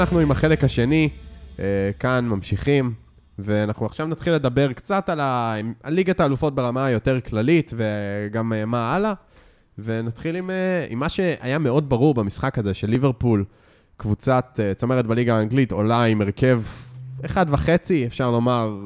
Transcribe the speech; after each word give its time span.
אנחנו 0.00 0.18
עם 0.18 0.30
החלק 0.30 0.64
השני, 0.64 1.08
אה, 1.58 1.64
כאן 1.98 2.28
ממשיכים, 2.28 2.92
ואנחנו 3.38 3.86
עכשיו 3.86 4.06
נתחיל 4.06 4.32
לדבר 4.32 4.72
קצת 4.72 5.08
על, 5.08 5.20
ה... 5.20 5.56
על 5.82 5.94
ליגת 5.94 6.20
האלופות 6.20 6.54
ברמה 6.54 6.84
היותר 6.84 7.20
כללית, 7.20 7.72
וגם 7.76 8.52
אה, 8.52 8.64
מה 8.64 8.94
הלאה, 8.94 9.12
ונתחיל 9.78 10.36
עם, 10.36 10.50
אה, 10.50 10.86
עם 10.88 10.98
מה 10.98 11.08
שהיה 11.08 11.58
מאוד 11.58 11.88
ברור 11.88 12.14
במשחק 12.14 12.58
הזה, 12.58 12.74
של 12.74 12.90
ליברפול, 12.90 13.44
קבוצת 13.96 14.60
צמרת 14.76 15.06
בליגה 15.06 15.36
האנגלית, 15.36 15.72
עולה 15.72 16.04
עם 16.04 16.20
הרכב 16.20 16.62
אחד 17.24 17.46
וחצי, 17.48 18.06
אפשר 18.06 18.30
לומר, 18.30 18.76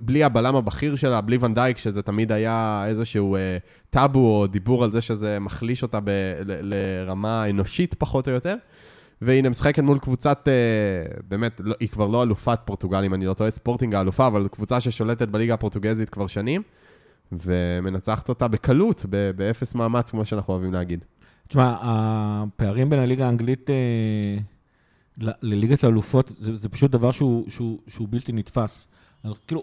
בלי 0.00 0.24
הבלם 0.24 0.56
הבכיר 0.56 0.96
שלה, 0.96 1.20
בלי 1.20 1.36
ונדייק, 1.40 1.78
שזה 1.78 2.02
תמיד 2.02 2.32
היה 2.32 2.84
איזשהו 2.88 3.36
אה, 3.36 3.58
טאבו 3.90 4.40
או 4.40 4.46
דיבור 4.46 4.84
על 4.84 4.92
זה 4.92 5.00
שזה 5.00 5.38
מחליש 5.40 5.82
אותה 5.82 6.00
ב- 6.00 6.10
ל- 6.44 6.74
לרמה 6.74 7.50
אנושית 7.50 7.94
פחות 7.94 8.28
או 8.28 8.32
יותר. 8.32 8.56
והנה 9.24 9.48
משחקת 9.48 9.82
מול 9.82 9.98
קבוצת, 9.98 10.48
אה, 10.48 11.16
באמת, 11.28 11.60
לא, 11.64 11.74
היא 11.80 11.88
כבר 11.88 12.06
לא 12.06 12.22
אלופת 12.22 12.58
פורטוגל, 12.64 13.04
אם 13.04 13.14
אני 13.14 13.26
לא 13.26 13.34
טועה, 13.34 13.50
ספורטינג 13.50 13.94
האלופה, 13.94 14.26
אבל 14.26 14.48
קבוצה 14.48 14.80
ששולטת 14.80 15.28
בליגה 15.28 15.54
הפורטוגזית 15.54 16.10
כבר 16.10 16.26
שנים, 16.26 16.62
ומנצחת 17.32 18.28
אותה 18.28 18.48
בקלות, 18.48 19.06
באפס 19.36 19.74
מאמץ, 19.74 20.10
כמו 20.10 20.24
שאנחנו 20.24 20.52
אוהבים 20.52 20.72
להגיד. 20.72 21.04
תשמע, 21.48 21.76
הפערים 21.82 22.90
בין 22.90 22.98
הליגה 22.98 23.26
האנגלית 23.26 23.70
אה, 23.70 23.74
ל- 25.18 25.30
לליגת 25.42 25.84
האלופות, 25.84 26.28
זה, 26.28 26.54
זה 26.54 26.68
פשוט 26.68 26.90
דבר 26.90 27.10
שהוא, 27.10 27.50
שהוא, 27.50 27.78
שהוא 27.88 28.08
בלתי 28.10 28.32
נתפס. 28.32 28.86
כאילו, 29.46 29.62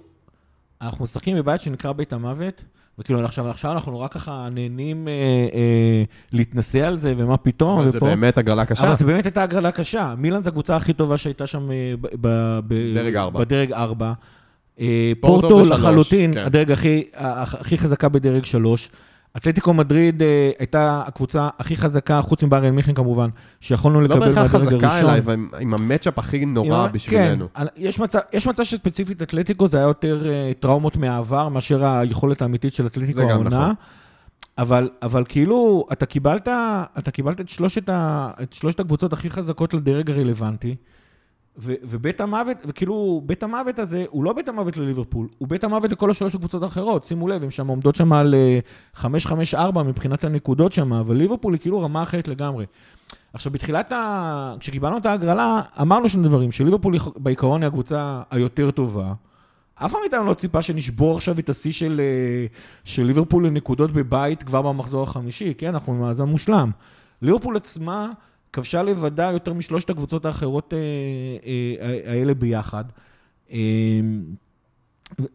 אנחנו 0.81 1.03
משחקים 1.03 1.38
בבית 1.38 1.62
שנקרא 1.62 1.92
בית 1.92 2.14
המוות, 2.14 2.64
וכאילו 3.00 3.25
עכשיו, 3.25 3.50
עכשיו 3.50 3.72
אנחנו 3.72 3.92
נורא 3.92 4.08
ככה 4.08 4.47
נהנים 4.52 5.08
אה, 5.08 5.14
אה, 5.53 6.03
להתנסה 6.31 6.88
על 6.88 6.97
זה, 6.97 7.14
ומה 7.17 7.38
פתאום, 7.38 7.80
אבל 7.80 7.89
זה 7.89 8.00
באמת 8.00 8.38
הגרלה 8.38 8.66
קשה. 8.66 8.84
אבל 8.84 8.95
זה 8.95 9.06
באמת 9.06 9.25
הייתה 9.25 9.44
הגרלה 9.44 9.72
קשה. 9.72 10.14
מילאן 10.17 10.44
זו 10.44 10.50
הקבוצה 10.50 10.75
הכי 10.75 10.94
טובה 10.94 11.17
שהייתה 11.17 11.47
שם 11.47 11.72
אה, 11.72 11.94
ב- 12.02 12.59
ב- 12.67 12.94
דרג. 12.94 13.17
בדרג 13.34 13.72
4. 13.73 14.14
פורטו 14.75 14.86
פורטו 15.22 15.47
בשלוש, 15.58 15.69
לחלוטין, 15.69 16.34
כן. 16.34 16.45
הדרג 16.45 16.72
הכי, 16.72 17.03
הכי 17.14 17.78
חזקה 17.78 18.09
בדרג 18.09 18.45
3. 18.45 18.89
אתלטיקו 19.38 19.74
מדריד 19.74 20.22
אה, 20.22 20.52
הייתה 20.60 21.04
הקבוצה 21.08 21.50
הכי 21.60 21.76
חזקה, 21.76 22.22
חוץ 22.22 22.44
מבאריאן 22.44 22.76
מיכן 22.76 22.94
כמובן, 22.94 23.30
שיכולנו 23.62 24.02
לא 24.02 24.08
לקבל 24.08 24.20
בהכרח 24.20 24.54
מהדרג 24.56 24.74
חזקה 24.74 24.88
הראשון. 24.94 25.10
אליי, 25.10 25.22
ועם 25.26 25.50
עם 25.60 25.74
המצ'אפ 25.74 26.20
הכי 26.20 26.46
נורא 26.46 26.86
עם- 26.86 26.92
בשבילנו. 26.92 27.48
כן, 27.56 27.64
יש 27.76 28.00
מצב, 28.00 28.20
יש 28.34 28.48
מצב 28.48 28.64
שספציפית 28.64 29.22
אתלטיקו 29.22 29.68
זה 29.68 29.78
היה 29.78 29.88
יותר 29.88 30.30
אה, 30.30 30.52
טראומות 30.59 30.98
מהעבר 30.98 31.50
מאשר 31.50 31.86
היכולת 31.86 32.42
האמיתית 32.42 32.74
של 32.74 32.86
אתלטיקו 32.86 33.20
זה 33.20 33.26
גם 33.26 33.30
העונה. 33.30 33.50
נכון. 33.50 33.74
אבל, 34.58 34.90
אבל 35.02 35.24
כאילו, 35.30 35.86
אתה 35.92 36.06
קיבלת, 36.06 36.48
אתה 37.00 37.12
קיבלת 37.12 37.42
את, 37.42 37.50
שלושת 37.50 37.90
ה, 37.90 38.32
את 38.44 38.54
שלושת 38.54 38.80
הקבוצות 38.80 39.14
הכי 39.14 39.30
חזקות 39.30 39.74
לדרג 39.74 40.12
הרלוונטי, 40.12 40.76
ובית 41.57 42.21
המוות, 42.21 42.57
וכאילו, 42.66 43.21
בית 43.25 43.44
המוות 43.44 43.80
הזה, 43.80 44.05
הוא 44.09 44.23
לא 44.23 44.33
בית 44.33 44.47
המוות 44.49 44.77
לליברפול, 44.77 45.27
הוא 45.38 45.47
בית 45.47 45.63
המוות 45.63 45.91
לכל 45.91 46.11
השלוש 46.11 46.35
הקבוצות 46.35 46.63
האחרות. 46.63 47.03
שימו 47.03 47.27
לב, 47.27 47.44
הן 47.44 47.52
שם 47.52 47.67
עומדות 47.67 47.95
שם 47.95 48.13
על 48.13 48.35
אה, 48.35 48.59
5-5-4 49.53 49.83
מבחינת 49.83 50.23
הנקודות 50.23 50.73
שם, 50.73 50.94
אבל 50.94 51.16
ליברפול 51.16 51.53
היא 51.53 51.61
כאילו 51.61 51.81
רמה 51.81 52.03
אחרת 52.03 52.28
לגמרי. 52.28 52.66
עכשיו, 53.34 53.51
בתחילת 53.51 53.91
ה... 53.91 54.56
כשקיבלנו 54.59 54.97
את 54.97 55.06
ההגרלה, 55.06 55.61
אמרנו 55.81 56.09
שני 56.09 56.28
דברים, 56.28 56.51
שליברפול 56.51 56.95
בעיקרון 57.17 57.63
היא 57.63 57.67
הקבוצה 57.67 58.22
היותר 58.31 58.72
טובה. 58.72 59.13
אף 59.75 59.91
אחד 59.91 60.00
מאיתנו 60.01 60.25
לא 60.25 60.34
ציפה 60.34 60.61
שנשבור 60.61 61.16
עכשיו 61.16 61.40
את 61.40 61.50
השיא 61.50 61.72
של, 61.72 62.01
אה, 62.03 62.45
של 62.84 63.03
ליברפול 63.03 63.47
לנקודות 63.47 63.91
בבית 63.91 64.44
כבר 64.44 64.61
במחזור 64.61 65.03
החמישי, 65.03 65.53
כן? 65.57 65.67
אנחנו 65.67 65.94
במאזן 65.94 66.23
מושלם. 66.25 66.72
ליברפול 67.22 67.57
עצמה 67.57 68.11
כבשה 68.53 68.84
לבדה 68.84 69.31
יותר 69.31 69.53
משלושת 69.53 69.89
הקבוצות 69.89 70.25
האחרות 70.25 70.73
אה, 70.73 70.79
אה, 71.81 72.12
האלה 72.12 72.34
ביחד. 72.34 72.84
אה, 73.51 73.57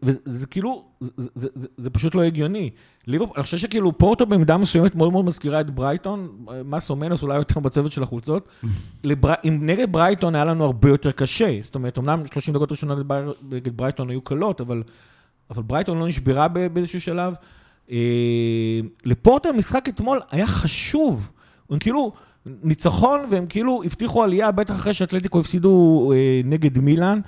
וזה 0.03 0.45
כאילו, 0.45 0.85
זה, 0.99 1.11
זה, 1.35 1.47
זה, 1.55 1.67
זה 1.77 1.89
פשוט 1.89 2.15
לא 2.15 2.23
הגיוני. 2.23 2.69
ליברפול, 3.07 3.33
אני 3.35 3.43
חושב 3.43 3.57
שכאילו 3.57 3.97
פורטו 3.97 4.25
במידה 4.25 4.57
מסוימת 4.57 4.95
מאוד 4.95 5.11
מאוד 5.11 5.25
מזכירה 5.25 5.61
את 5.61 5.69
ברייטון, 5.69 6.45
מסו 6.65 6.95
מנוס 6.95 7.23
אולי 7.23 7.35
יותר 7.35 7.59
בצוות 7.59 7.91
של 7.91 8.03
החולצות. 8.03 8.47
לבר... 9.03 9.33
אם 9.47 9.59
נגד 9.61 9.91
ברייטון 9.91 10.35
היה 10.35 10.45
לנו 10.45 10.63
הרבה 10.63 10.89
יותר 10.89 11.11
קשה. 11.11 11.59
זאת 11.61 11.75
אומרת, 11.75 11.97
אמנם 11.97 12.23
30 12.31 12.53
דקות 12.53 12.71
ראשונות 12.71 12.97
נגד 13.49 13.77
ברייטון 13.77 14.09
היו 14.09 14.21
קלות, 14.21 14.61
אבל, 14.61 14.83
אבל 15.49 15.63
ברייטון 15.63 15.99
לא 15.99 16.07
נשברה 16.07 16.47
באיזשהו 16.47 17.01
שלב. 17.01 17.33
אה, 17.91 18.79
לפורטו 19.05 19.49
המשחק 19.49 19.89
אתמול 19.89 20.19
היה 20.31 20.47
חשוב. 20.47 21.31
הם 21.69 21.79
כאילו, 21.79 22.11
ניצחון, 22.63 23.21
והם 23.31 23.45
כאילו 23.45 23.81
הבטיחו 23.85 24.23
עלייה, 24.23 24.51
בטח 24.51 24.75
אחרי 24.75 24.93
שאתלטיקו 24.93 25.39
הפסידו 25.39 26.11
אה, 26.15 26.41
נגד 26.45 26.77
מילאן. 26.77 27.19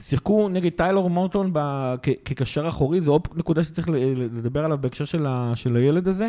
שיחקו 0.00 0.48
נגד 0.48 0.70
טיילור 0.70 1.10
מורטון 1.10 1.50
ב- 1.52 1.94
כ- 2.02 2.08
כקשר 2.24 2.68
אחורי, 2.68 3.00
זו 3.00 3.12
עוד 3.12 3.28
נקודה 3.34 3.64
שצריך 3.64 3.88
לדבר 4.32 4.64
עליו 4.64 4.78
בהקשר 4.80 5.04
של, 5.04 5.26
ה- 5.26 5.52
של 5.54 5.76
הילד 5.76 6.08
הזה. 6.08 6.28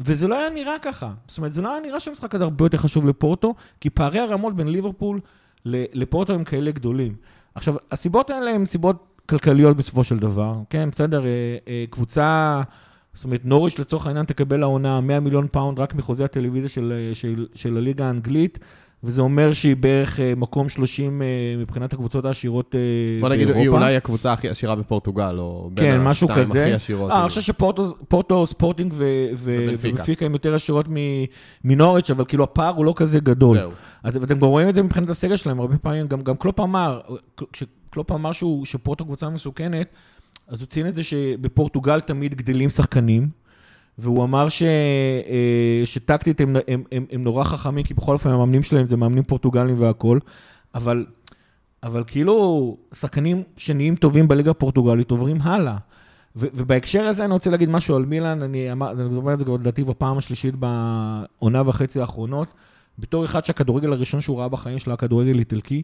וזה 0.00 0.28
לא 0.28 0.38
היה 0.38 0.50
נראה 0.50 0.78
ככה. 0.82 1.12
זאת 1.26 1.38
אומרת, 1.38 1.52
זה 1.52 1.62
לא 1.62 1.72
היה 1.72 1.80
נראה 1.80 2.00
שהמשחק 2.00 2.34
הזה 2.34 2.44
הרבה 2.44 2.64
יותר 2.64 2.78
חשוב 2.78 3.06
לפורטו, 3.06 3.54
כי 3.80 3.90
פערי 3.90 4.18
הרמות 4.18 4.54
בין 4.56 4.68
ליברפול 4.68 5.20
לפורטו 5.66 6.32
הם 6.32 6.44
כאלה 6.44 6.70
גדולים. 6.70 7.14
עכשיו, 7.54 7.74
הסיבות 7.90 8.30
האלה 8.30 8.50
הן 8.50 8.66
סיבות 8.66 9.20
כלכליות 9.28 9.76
בסופו 9.76 10.04
של 10.04 10.18
דבר, 10.18 10.54
כן, 10.70 10.88
בסדר, 10.90 11.24
אה, 11.24 11.28
אה, 11.68 11.84
קבוצה, 11.90 12.62
זאת 13.14 13.24
אומרת, 13.24 13.40
נוריץ' 13.44 13.80
לצורך 13.80 14.06
העניין 14.06 14.26
תקבל 14.26 14.62
העונה 14.62 15.00
100 15.00 15.20
מיליון 15.20 15.46
פאונד 15.52 15.78
רק 15.78 15.94
מחוזה 15.94 16.24
הטלוויזיה 16.24 16.68
של, 16.68 16.92
אה, 17.10 17.14
של, 17.14 17.46
של 17.54 17.76
הליגה 17.76 18.04
האנגלית, 18.06 18.58
וזה 19.04 19.20
אומר 19.22 19.52
שהיא 19.52 19.76
בערך 19.76 20.20
אה, 20.20 20.32
מקום 20.36 20.68
30 20.68 21.22
אה, 21.22 21.26
מבחינת 21.58 21.92
הקבוצות 21.92 22.24
העשירות 22.24 22.74
בוא 23.20 23.28
באירופה. 23.28 23.52
נגיד, 23.52 23.62
היא 23.62 23.68
אולי 23.68 23.96
הקבוצה 23.96 24.32
הכי 24.32 24.48
עשירה 24.48 24.76
בפורטוגל, 24.76 25.36
או 25.38 25.70
בין 25.74 25.84
כן, 25.84 26.04
משהו 26.04 26.28
כזה. 26.28 26.62
הכי 26.64 26.72
עשירות. 26.72 27.10
אה, 27.10 27.16
אני 27.16 27.20
כאילו. 27.20 27.28
חושב 27.28 27.40
שפורטו, 27.40 27.94
פורטו, 28.08 28.46
ספורטינג 28.46 28.94
ובנפיקה. 29.38 30.26
הם 30.26 30.32
יותר 30.32 30.54
עשירות 30.54 30.86
מנוריץ', 31.64 32.10
אבל 32.10 32.24
כאילו 32.24 32.44
הפער 32.44 32.74
הוא 32.74 32.84
לא 32.84 32.92
כזה 32.96 33.20
גדול. 33.20 33.56
זהו. 33.56 33.70
את- 34.08 34.16
ואתם 34.16 34.38
גם 34.38 34.46
רואים 34.48 34.68
את 34.68 34.74
זה 34.74 34.82
מבחינת 34.82 35.08
הסגל 35.08 35.36
שלהם, 35.36 35.60
הרבה 35.60 35.78
פעמים, 35.78 36.06
גם, 36.06 36.20
גם 36.22 36.36
קלופ 36.36 36.60
אמר, 36.60 37.00
כשקלופ 37.52 38.12
אמר 38.12 38.32
שהוא, 38.32 38.66
שפורטו 38.66 39.04
קבוצה 39.04 39.28
מסוכנת, 39.28 39.86
אז 40.50 40.60
הוא 40.60 40.66
ציין 40.66 40.86
את 40.86 40.96
זה 40.96 41.04
שבפורטוגל 41.04 42.00
תמיד 42.00 42.34
גדלים 42.34 42.70
שחקנים, 42.70 43.28
והוא 43.98 44.24
אמר 44.24 44.48
ש, 44.48 44.62
אה, 44.62 45.82
שטקטית 45.84 46.40
הם, 46.40 46.56
הם, 46.68 46.82
הם, 46.92 47.06
הם 47.12 47.24
נורא 47.24 47.44
חכמים, 47.44 47.84
כי 47.84 47.94
בכל 47.94 48.12
אופן 48.12 48.30
המאמנים 48.30 48.62
שלהם 48.62 48.86
זה 48.86 48.96
מאמנים 48.96 49.22
פורטוגלים 49.22 49.74
והכול, 49.78 50.20
אבל, 50.74 51.06
אבל 51.82 52.04
כאילו 52.06 52.76
שחקנים 52.94 53.42
שנהיים 53.56 53.96
טובים 53.96 54.28
בליגה 54.28 54.50
הפורטוגלית 54.50 55.10
עוברים 55.10 55.36
הלאה. 55.42 55.76
ו- 56.36 56.46
ובהקשר 56.54 57.02
הזה 57.02 57.24
אני 57.24 57.32
רוצה 57.32 57.50
להגיד 57.50 57.68
משהו 57.70 57.96
על 57.96 58.04
מילאן, 58.06 58.42
אני 58.42 58.72
אמר- 58.72 58.90
אני 58.92 59.16
אומר 59.16 59.34
את 59.34 59.38
זה 59.38 59.44
כבר 59.44 59.54
לדעתי 59.54 59.84
בפעם 59.84 60.18
השלישית 60.18 60.54
בעונה 60.54 61.62
וחצי 61.68 62.00
האחרונות. 62.00 62.48
בתור 62.98 63.24
אחד 63.24 63.44
שהכדורגל 63.44 63.92
הראשון 63.92 64.20
שהוא 64.20 64.38
ראה 64.38 64.48
בחיים 64.48 64.78
שלו, 64.78 64.92
הכדורגל 64.92 65.38
איטלקי, 65.38 65.82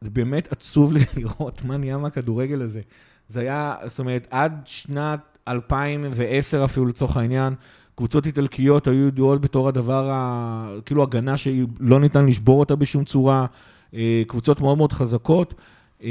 זה 0.00 0.10
באמת 0.10 0.52
עצוב 0.52 0.92
לי 0.92 1.00
לראות 1.16 1.64
מה 1.64 1.76
נהיה 1.76 1.98
מהכדורגל 1.98 2.62
הזה. 2.62 2.80
זה 3.28 3.40
היה, 3.40 3.74
זאת 3.86 3.98
אומרת, 3.98 4.26
עד 4.30 4.52
שנת 4.64 5.38
2010 5.48 6.64
אפילו 6.64 6.86
לצורך 6.86 7.16
העניין, 7.16 7.54
קבוצות 7.94 8.26
איטלקיות 8.26 8.88
היו 8.88 9.06
ידועות 9.06 9.40
בתור 9.40 9.68
הדבר, 9.68 10.10
ה, 10.10 10.68
כאילו 10.86 11.02
הגנה 11.02 11.36
שלא 11.36 12.00
ניתן 12.00 12.26
לשבור 12.26 12.60
אותה 12.60 12.76
בשום 12.76 13.04
צורה, 13.04 13.46
אה, 13.94 14.22
קבוצות 14.26 14.60
מאוד 14.60 14.78
מאוד 14.78 14.92
חזקות. 14.92 15.54
אה, 16.02 16.10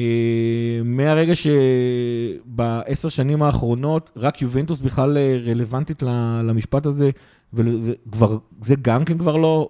מהרגע 0.85 1.33
שבעשר 1.35 3.09
שנים 3.09 3.43
האחרונות, 3.43 4.09
רק 4.15 4.41
יובנטוס 4.41 4.79
בכלל 4.79 5.17
אה, 5.17 5.39
רלוונטית 5.45 6.03
למשפט 6.43 6.85
הזה, 6.85 7.09
ול- 7.53 7.79
וכבר, 8.07 8.37
זה 8.61 8.75
גם 8.81 9.05
כן 9.05 9.17
כבר 9.17 9.37
לא, 9.37 9.69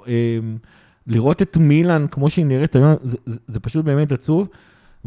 לראות 1.07 1.41
את 1.41 1.57
מילאן 1.57 2.05
כמו 2.11 2.29
שהיא 2.29 2.45
נראית 2.45 2.75
היום, 2.75 2.95
זה, 3.03 3.17
זה, 3.25 3.39
זה 3.47 3.59
פשוט 3.59 3.85
באמת 3.85 4.11
עצוב. 4.11 4.47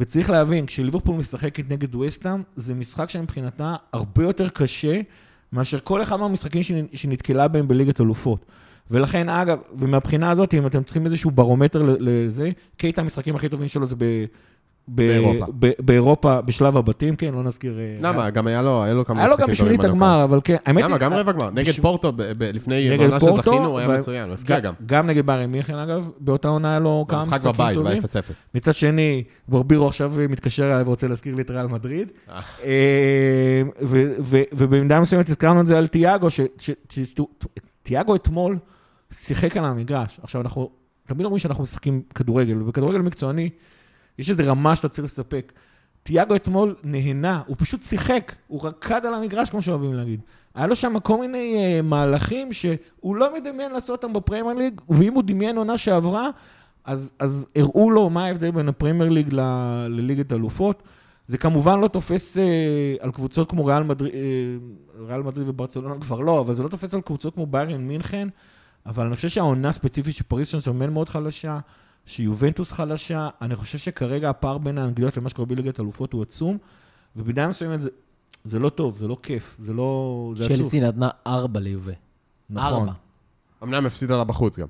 וצריך 0.01 0.31
להבין, 0.31 0.67
כשליברפול 0.67 1.17
משחקת 1.17 1.71
נגד 1.71 1.95
וסטאם, 1.95 2.43
זה 2.57 2.75
משחק 2.75 3.11
שמבחינתה 3.11 3.77
הרבה 3.93 4.23
יותר 4.23 4.49
קשה 4.49 5.01
מאשר 5.53 5.79
כל 5.85 6.03
אחד 6.03 6.17
מהמשחקים 6.17 6.63
שנ- 6.63 6.97
שנתקלה 6.97 7.49
בהם 7.49 7.69
בליגת 7.69 8.01
אלופות. 8.01 8.45
ולכן, 8.91 9.29
אגב, 9.29 9.59
ומהבחינה 9.79 10.31
הזאת, 10.31 10.55
אם 10.55 10.67
אתם 10.67 10.83
צריכים 10.83 11.07
איזשהו 11.07 11.31
ברומטר 11.31 11.97
לזה, 12.01 12.51
קייטה 12.77 13.01
המשחקים 13.01 13.37
הכי 13.37 13.49
טובים 13.49 13.69
שלו 13.69 13.87
זה 13.87 13.97
באירופה. 14.89 15.47
באירופה, 15.79 16.41
בשלב 16.41 16.77
הבתים, 16.77 17.17
כן, 17.17 17.35
לא 17.35 17.43
נזכיר... 17.43 17.79
אה, 17.79 17.97
למה? 18.01 18.31
גם 18.31 18.47
היה 18.47 18.63
לו 18.63 18.83
היה 18.83 18.95
לו 18.95 19.05
כמה 19.05 19.21
היה 19.21 19.29
לו 19.29 19.37
גם 19.37 19.49
בשמינית. 19.49 19.85
הגמר, 19.85 20.25
אבל 20.25 20.41
כן, 20.45 20.57
האמת 20.67 20.83
למה? 20.85 20.95
היא... 20.95 21.01
גם 21.01 21.13
רבע 21.13 21.33
גמר. 21.33 21.51
נגד 21.51 21.73
פורטו, 21.73 22.13
לפני 22.41 22.91
פורטו, 23.21 23.37
שזכינו, 23.37 23.67
הוא 23.67 23.79
היה 23.79 23.99
מצוין, 23.99 24.25
הוא 24.29 24.35
הפקיע 24.35 24.61
גם. 24.61 24.75
גם 24.87 25.07
נגד 25.07 25.27
בארי 25.27 25.47
מיכן, 25.47 25.75
אגב, 25.79 26.11
באותה 26.19 26.49
עונה 26.49 26.71
היה 26.71 26.79
לו 26.79 27.05
כמה 27.09 27.21
במשחק 27.21 27.33
משחקים 27.35 27.53
בבית, 27.53 27.75
טובים. 27.75 28.03
ב-0-0. 28.03 28.35
מצד 28.55 28.75
שני, 28.75 29.23
ברבירו 29.49 29.87
עכשיו 29.87 30.13
מתקשר 30.29 30.73
אליי 30.73 30.83
ורוצה 30.83 31.09
להזכיר 31.09 31.35
לי 31.35 31.43
את 31.43 31.51
ריאל 31.51 31.67
מדריד. 31.67 32.09
אה. 32.31 32.41
אה, 32.65 33.63
ובמידה 34.53 35.01
מסוימת 35.01 35.29
הזכרנו 35.29 35.61
את 35.61 35.67
זה 35.67 35.79
על 35.79 35.87
תיאגו, 35.87 36.31
ש- 36.31 36.41
ש- 36.59 36.71
ש- 36.91 37.15
תיאגו 37.83 38.17
אתמול 38.17 38.59
שיחק 39.13 39.57
על 39.57 39.65
המגרש. 39.65 40.21
עכשיו 40.23 40.41
אנחנו, 40.41 40.71
תמיד 41.07 41.25
אומרים 41.25 41.39
שאנחנו 41.39 41.63
משחקים 41.63 42.03
כדורגל, 42.15 42.63
ובכדורגל 42.63 42.99
מקצועני 42.99 43.51
יש 44.21 44.31
איזו 44.31 44.43
רמה 44.47 44.77
שאתה 44.77 44.89
צריך 44.89 45.05
לספק. 45.05 45.53
תיאגו 46.03 46.37
אתמול 46.37 46.75
נהנה, 46.85 47.43
הוא 47.47 47.57
פשוט 47.59 47.83
שיחק, 47.83 48.33
הוא 48.47 48.67
רקד 48.67 49.07
על 49.07 49.15
המגרש, 49.15 49.51
כמו 49.51 49.63
שאוהבים 49.63 49.95
להגיד. 49.95 50.21
היה 50.55 50.67
לו 50.67 50.77
שם 50.77 51.01
כל 51.01 51.21
מיני 51.21 51.57
uh, 51.57 51.83
מהלכים 51.83 52.53
שהוא 52.53 53.17
לא 53.17 53.35
מדמיין 53.35 53.73
לעשות 53.73 54.05
אותם 54.05 54.13
בפרמייר 54.13 54.59
ליג, 54.59 54.81
ואם 54.89 55.15
הוא 55.15 55.23
דמיין 55.23 55.57
עונה 55.57 55.79
שעברה, 55.79 56.31
אז, 56.85 57.13
אז 57.19 57.47
הראו 57.57 57.91
לו 57.91 58.11
מה 58.11 58.25
ההבדל 58.25 58.51
בין 58.51 58.69
הפרמייר 58.69 59.11
ליג 59.11 59.29
ל, 59.33 59.41
לליגת 59.89 60.33
אלופות. 60.33 60.83
זה 61.27 61.39
כמובן 61.39 61.81
לא 61.81 61.89
תופס 61.89 62.37
uh, 62.37 62.41
על 63.01 63.13
קבוצות 63.13 63.51
כמו 63.51 63.65
ריאל 63.67 63.83
מדריד, 63.83 64.13
uh, 64.13 65.03
ריאל 65.09 65.23
מדריד 65.23 65.49
וברצלונה 65.49 66.01
כבר 66.01 66.21
לא, 66.21 66.41
אבל 66.41 66.55
זה 66.55 66.63
לא 66.63 66.69
תופס 66.69 66.95
על 66.95 67.01
קבוצות 67.01 67.35
כמו 67.35 67.47
ביירן 67.47 67.81
מינכן, 67.81 68.29
אבל 68.87 69.07
אני 69.07 69.17
חושב 69.17 69.29
שהעונה 69.29 69.69
הספציפית 69.69 70.17
של 70.17 70.25
פריס 70.25 70.51
סן 70.51 70.61
ז'רמן 70.61 70.93
מאוד 70.93 71.09
חלשה. 71.09 71.59
שיובנטוס 72.11 72.73
חלשה, 72.73 73.29
אני 73.41 73.57
חושב 73.57 73.79
שכרגע 73.79 74.31
הפער 74.31 74.59
בין 74.59 74.79
האנגליות 74.79 75.17
למה 75.17 75.29
שקורה 75.29 75.47
בליגת 75.47 75.81
אלופות 75.81 76.13
הוא 76.13 76.23
עצום, 76.23 76.59
ובמידה 77.17 77.49
מסוימת 77.49 77.81
זה, 77.81 77.91
זה 78.45 78.59
לא 78.59 78.69
טוב, 78.69 78.97
זה 78.97 79.09
לא 79.09 79.17
כיף, 79.23 79.57
זה 79.63 79.73
לא... 79.73 80.33
זה 80.37 80.45
עצוב. 80.45 80.57
צ'לסי 80.57 80.81
נתנה 80.81 81.09
ארבע 81.27 81.61
ליובה. 81.61 81.93
נכון. 82.51 82.73
ארבע. 82.73 82.93
אמנם 83.63 83.87
הפסידה 83.87 84.17
לה 84.17 84.25
בחוץ 84.25 84.59
גם. 84.59 84.67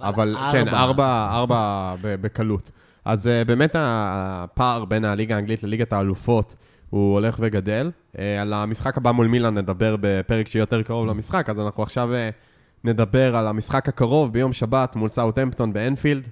אבל 0.00 0.36
ארבע. 0.36 0.52
כן, 0.52 0.68
ארבע, 0.68 1.28
ארבע 1.32 1.94
ב- 2.02 2.14
בקלות. 2.20 2.70
אז 3.04 3.26
uh, 3.26 3.48
באמת 3.48 3.70
הפער 3.78 4.84
בין 4.84 5.04
הליגה 5.04 5.34
האנגלית 5.34 5.62
לליגת 5.62 5.92
האלופות 5.92 6.54
הוא 6.90 7.14
הולך 7.14 7.36
וגדל. 7.40 7.90
Uh, 8.14 8.18
על 8.40 8.52
המשחק 8.52 8.96
הבא 8.96 9.12
מול 9.12 9.26
מילאן 9.26 9.58
נדבר 9.58 9.96
בפרק 10.00 10.48
שיהיה 10.48 10.62
יותר 10.62 10.82
קרוב 10.82 11.06
למשחק, 11.06 11.50
אז 11.50 11.60
אנחנו 11.60 11.82
עכשיו 11.82 12.08
uh, 12.12 12.34
נדבר 12.84 13.36
על 13.36 13.46
המשחק 13.46 13.88
הקרוב 13.88 14.32
ביום 14.32 14.52
שבת 14.52 14.96
מול 14.96 15.08
סאוטהמפטון 15.08 15.72
באנפילד. 15.72 16.28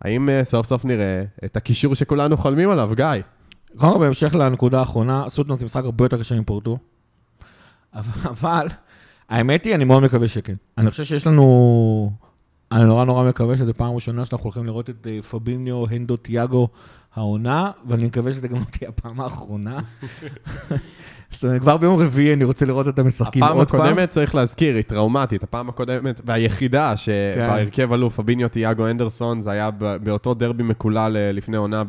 האם 0.00 0.28
uh, 0.28 0.44
סוף 0.44 0.66
סוף 0.66 0.84
נראה 0.84 1.22
את 1.44 1.56
הקישור 1.56 1.94
שכולנו 1.94 2.36
חולמים 2.36 2.70
עליו, 2.70 2.90
גיא? 2.94 3.06
קודם 3.76 3.92
כל, 3.92 3.98
בהמשך 3.98 4.34
לנקודה 4.34 4.78
האחרונה, 4.78 5.24
סוטנר 5.28 5.54
זה 5.54 5.64
משחק 5.64 5.84
הרבה 5.84 6.04
יותר 6.04 6.20
קשה 6.20 6.40
מפורטו, 6.40 6.78
אבל, 7.94 8.30
אבל 8.30 8.66
האמת 9.28 9.64
היא, 9.64 9.74
אני 9.74 9.84
מאוד 9.84 10.02
מקווה 10.02 10.28
שכן. 10.28 10.54
אני 10.78 10.90
חושב 10.90 11.04
שיש 11.04 11.26
לנו... 11.26 12.12
אני 12.72 12.84
נורא 12.84 13.04
נורא 13.04 13.24
מקווה 13.24 13.56
שזו 13.56 13.74
פעם 13.74 13.94
ראשונה 13.94 14.24
שאנחנו 14.24 14.44
הולכים 14.44 14.66
לראות 14.66 14.90
את 14.90 15.06
אה, 15.06 15.22
פביניו, 15.22 15.84
הנדו, 15.90 16.16
תיאגו 16.16 16.68
העונה, 17.14 17.70
ואני 17.86 18.04
מקווה 18.04 18.32
שזה 18.32 18.48
גם 18.48 18.56
לא 18.56 18.64
תהיה 18.70 18.88
הפעם 18.88 19.20
האחרונה. 19.20 19.78
זאת 21.30 21.44
אומרת, 21.44 21.60
כבר 21.60 21.76
ביום 21.76 22.00
רביעי 22.00 22.34
אני 22.34 22.44
רוצה 22.44 22.66
לראות 22.66 22.86
אותם 22.86 23.06
משחקים 23.06 23.42
הפעם 23.42 23.56
עוד 23.56 23.70
פעם. 23.70 23.80
הקודמת, 23.80 24.10
צריך 24.10 24.34
להזכיר, 24.34 24.74
היא 24.74 24.84
טראומטית. 24.84 25.42
הפעם 25.42 25.68
הקודמת, 25.68 26.20
והיחידה 26.24 26.96
שבהרכב 26.96 27.92
עלו 27.92 28.10
פביניו 28.10 28.48
תיאגו 28.48 28.86
אנדרסון, 28.86 29.42
זה 29.42 29.50
היה 29.50 29.70
באותו 30.02 30.34
דרבי 30.34 30.62
מקולל 30.62 31.16
אה, 31.16 31.32
לפני 31.32 31.56
עונה 31.56 31.82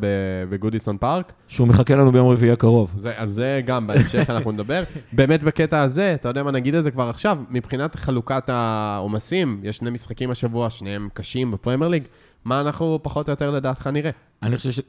בגודיסון 0.48 0.96
פארק. 0.98 1.32
שהוא 1.48 1.68
מחכה 1.68 1.94
לנו 1.94 2.12
ביום 2.12 2.28
רביעי 2.28 2.52
הקרוב. 2.52 2.94
זה, 2.96 3.12
על 3.16 3.28
זה 3.28 3.60
גם 3.66 3.86
בהמשך 3.86 4.30
אנחנו 4.30 4.52
נדבר. 4.52 4.82
באמת 5.12 5.42
בקטע 5.42 5.80
הזה, 5.80 6.14
אתה 6.14 6.28
יודע 6.28 6.42
מה, 6.42 6.50
נגיד 6.50 6.74
את 6.74 6.84
זה 6.84 6.90
כבר 6.90 7.08
עכשיו, 7.08 7.38
מבחינת 7.50 7.96
חלוקת 7.96 8.48
העומסים, 8.48 9.60
יש 9.62 9.76
שני 9.76 9.90
משחקים 9.90 10.30
השבוע, 10.30 10.70
שניהם 10.70 11.08
קשים 11.14 11.50
בפרמייר 11.50 11.90
ליג, 11.90 12.02
מה 12.44 12.60
אנחנו 12.60 12.98
פחות 13.02 13.28
או 13.28 13.32
יותר 13.32 13.50
לדעתך 13.50 13.86
נראה? 13.86 14.10
אני 14.42 14.56
חושב 14.56 14.82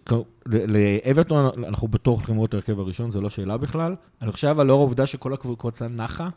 שלאברטון 0.51 1.65
אנחנו 1.67 1.87
בטוח 1.87 2.17
הולכים 2.17 2.35
לראות 2.35 2.49
את 2.49 2.53
ההרכב 2.53 2.79
הראשון, 2.79 3.11
זו 3.11 3.21
לא 3.21 3.29
שאלה 3.29 3.57
בכלל. 3.57 3.95
אני 4.21 4.31
חושב 4.31 4.47
אבל 4.47 4.65
לאור 4.67 4.79
העובדה 4.79 5.05
שכל 5.05 5.33
הקבוצה 5.33 5.87
נחה 5.87 6.29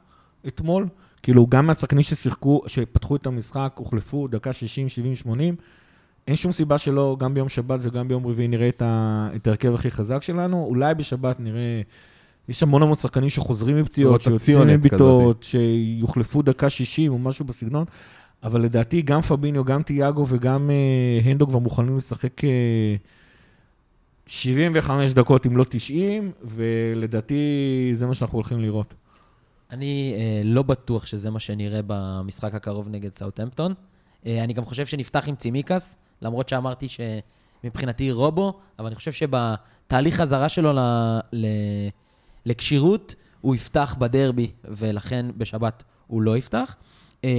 אתמול, 0.49 0.89
כאילו 1.23 1.47
גם 1.47 1.67
מהשחקנים 1.67 2.03
ששיחקו, 2.03 2.63
שפתחו 2.67 3.17
את 3.17 3.27
המשחק, 3.27 3.73
הוחלפו 3.75 4.29
דקה 4.29 4.53
60, 4.53 4.89
70, 4.89 5.17
80, 5.17 5.57
אין 6.27 6.37
שום 6.37 6.53
סיבה 6.53 6.79
שלא, 6.79 7.17
גם 7.21 7.35
ביום 7.35 7.49
שבת 7.49 7.81
וגם 7.83 8.09
ביום 8.09 8.27
רביעי 8.27 8.49
נראה 8.49 8.69
את, 8.69 8.83
ההרכב 9.47 9.75
הכי 9.75 9.91
חזק 9.91 10.23
שלנו. 10.23 10.65
אולי 10.65 10.95
בשבת 10.95 11.41
נראה, 11.41 11.83
יש 12.49 12.63
המון 12.63 12.83
המון 12.83 12.97
שחקנים 12.97 13.31
שחוזרים 13.31 13.77
מפציעות, 13.77 14.23
שיוצאים 14.23 14.59
מבעיטות, 14.67 15.43
שיוחלפו 15.43 16.43
דקה 16.43 16.71
60 16.71 17.13
או 17.13 17.19
משהו 17.19 17.45
בסגנון. 17.45 17.85
אבל 18.47 18.61
לדעתי 18.61 19.03
גם 19.03 19.21
פביניו, 19.21 19.65
גם 19.65 19.83
תיאגו 19.83 20.27
וגם 20.29 20.71
אה, 20.71 21.31
הנדו 21.31 21.47
כבר 21.47 21.59
מוכנים 21.59 21.97
לשחק 21.97 22.45
אה, 22.45 22.97
75 24.27 25.13
דקות 25.13 25.47
אם 25.47 25.57
לא 25.57 25.65
90, 25.69 26.33
ולדעתי 26.45 27.91
זה 27.95 28.07
מה 28.07 28.15
שאנחנו 28.15 28.39
הולכים 28.39 28.61
לראות. 28.61 28.95
אני 29.71 30.15
אה, 30.17 30.43
לא 30.45 30.63
בטוח 30.63 31.07
שזה 31.07 31.31
מה 31.31 31.41
שנראה 31.41 31.81
במשחק 31.87 32.55
הקרוב 32.55 32.89
נגד 32.89 33.17
סאוטהמפטון. 33.17 33.75
אה, 34.27 34.45
אני 34.45 34.53
גם 34.53 34.65
חושב 34.65 34.87
שנפתח 34.87 35.29
עם 35.29 35.37
צימקס, 35.37 35.97
למרות 36.23 36.49
שאמרתי 36.49 36.87
שמבחינתי 36.89 38.13
רובו, 38.13 38.59
אבל 38.79 38.87
אני 38.87 38.95
חושב 38.95 39.13
שבתהליך 39.13 40.17
חזרה 40.17 40.49
שלו 40.49 40.73
ל, 40.73 40.79
ל, 41.33 41.47
לכשירות, 42.47 43.15
הוא 43.41 43.55
יפתח 43.55 43.97
בדרבי, 43.99 44.51
ולכן 44.65 45.27
בשבת 45.37 45.83
הוא 46.07 46.23
לא 46.23 46.37
יפתח. 46.37 46.77
אה, 47.25 47.31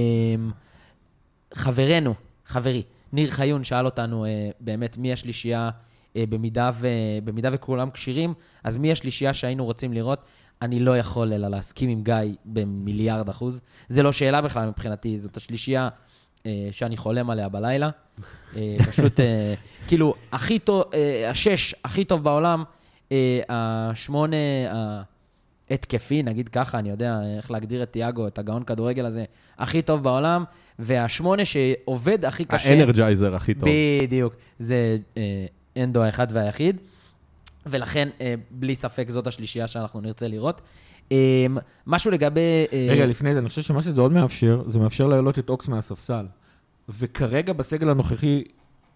חברנו, 1.54 2.14
חברי, 2.46 2.82
ניר 3.12 3.30
חיון 3.30 3.64
שאל 3.64 3.84
אותנו 3.84 4.24
אה, 4.24 4.50
באמת 4.60 4.96
מי 4.96 5.12
השלישייה, 5.12 5.70
אה, 6.16 6.24
במידה, 6.28 6.70
ו, 6.74 6.88
במידה 7.24 7.48
וכולם 7.52 7.90
כשירים, 7.90 8.34
אז 8.64 8.76
מי 8.76 8.92
השלישייה 8.92 9.34
שהיינו 9.34 9.64
רוצים 9.64 9.92
לראות? 9.92 10.20
אני 10.62 10.80
לא 10.80 10.98
יכול 10.98 11.32
אלא 11.32 11.48
להסכים 11.48 11.88
עם 11.88 12.02
גיא 12.02 12.14
במיליארד 12.44 13.28
אחוז. 13.28 13.60
זה 13.88 14.02
לא 14.02 14.12
שאלה 14.12 14.40
בכלל 14.40 14.68
מבחינתי, 14.68 15.18
זאת 15.18 15.36
השלישייה 15.36 15.88
אה, 16.46 16.68
שאני 16.72 16.96
חולם 16.96 17.30
עליה 17.30 17.48
בלילה. 17.48 17.90
אה, 18.56 18.76
פשוט, 18.90 19.20
אה, 19.20 19.54
כאילו, 19.88 20.14
הכי 20.32 20.58
טוב, 20.58 20.84
אה, 20.94 21.30
השש 21.30 21.74
הכי 21.84 22.04
טוב 22.04 22.24
בעולם, 22.24 22.64
אה, 23.12 23.40
השמונה 23.48 24.36
ההתקפי, 25.70 26.22
נגיד 26.22 26.48
ככה, 26.48 26.78
אני 26.78 26.90
יודע 26.90 27.20
איך 27.36 27.50
להגדיר 27.50 27.82
את 27.82 27.92
תיאגו, 27.92 28.26
את 28.26 28.38
הגאון 28.38 28.64
כדורגל 28.64 29.06
הזה, 29.06 29.24
הכי 29.58 29.82
טוב 29.82 30.02
בעולם, 30.02 30.44
והשמונה 30.78 31.44
שעובד 31.44 32.24
הכי 32.24 32.44
קשה. 32.44 32.70
האנרג'ייזר 32.70 33.34
הכי 33.34 33.54
טוב. 33.54 33.68
בדיוק. 34.02 34.34
זה 34.58 34.96
אה, 35.16 35.46
אנדו 35.76 36.02
האחד 36.02 36.26
והיחיד, 36.32 36.76
ולכן, 37.66 38.08
אה, 38.20 38.34
בלי 38.50 38.74
ספק, 38.74 39.10
זאת 39.10 39.26
השלישייה 39.26 39.68
שאנחנו 39.68 40.00
נרצה 40.00 40.28
לראות. 40.28 40.62
אה, 41.12 41.46
משהו 41.86 42.10
לגבי... 42.10 42.66
אה, 42.72 42.86
רגע, 42.90 43.06
לפני 43.06 43.34
זה, 43.34 43.40
אני 43.40 43.48
חושב 43.48 43.62
שמה 43.62 43.82
שזה 43.82 44.00
עוד 44.00 44.12
מאפשר, 44.12 44.62
זה 44.66 44.78
מאפשר 44.78 45.06
להעלות 45.06 45.38
את 45.38 45.48
אוקס 45.48 45.68
מהספסל. 45.68 46.26
וכרגע 46.88 47.52
בסגל 47.52 47.90
הנוכחי 47.90 48.44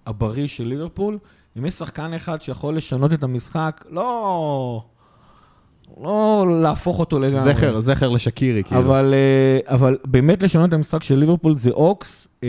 הבריא 0.07 0.47
של 0.47 0.65
ליברפול, 0.65 1.19
אם 1.59 1.67
יש 1.67 1.75
שחקן 1.75 2.15
אחד 2.15 2.43
שיכול 2.43 2.77
לשנות 2.77 3.13
את 3.13 3.23
המשחק, 3.23 3.85
לא... 3.91 4.85
לא 6.03 6.47
להפוך 6.63 6.99
אותו 6.99 7.21
לגמרי. 7.21 7.55
זכר, 7.55 7.81
זכר 7.81 8.09
לשקירי, 8.09 8.65
כאילו. 8.65 8.81
אבל, 8.81 9.15
אה, 9.15 9.75
אבל 9.75 9.97
באמת 10.05 10.43
לשנות 10.43 10.69
את 10.69 10.75
המשחק 10.75 11.03
של 11.03 11.19
ליברפול 11.19 11.55
זה 11.55 11.71
אוקס. 11.71 12.29
אה, 12.43 12.49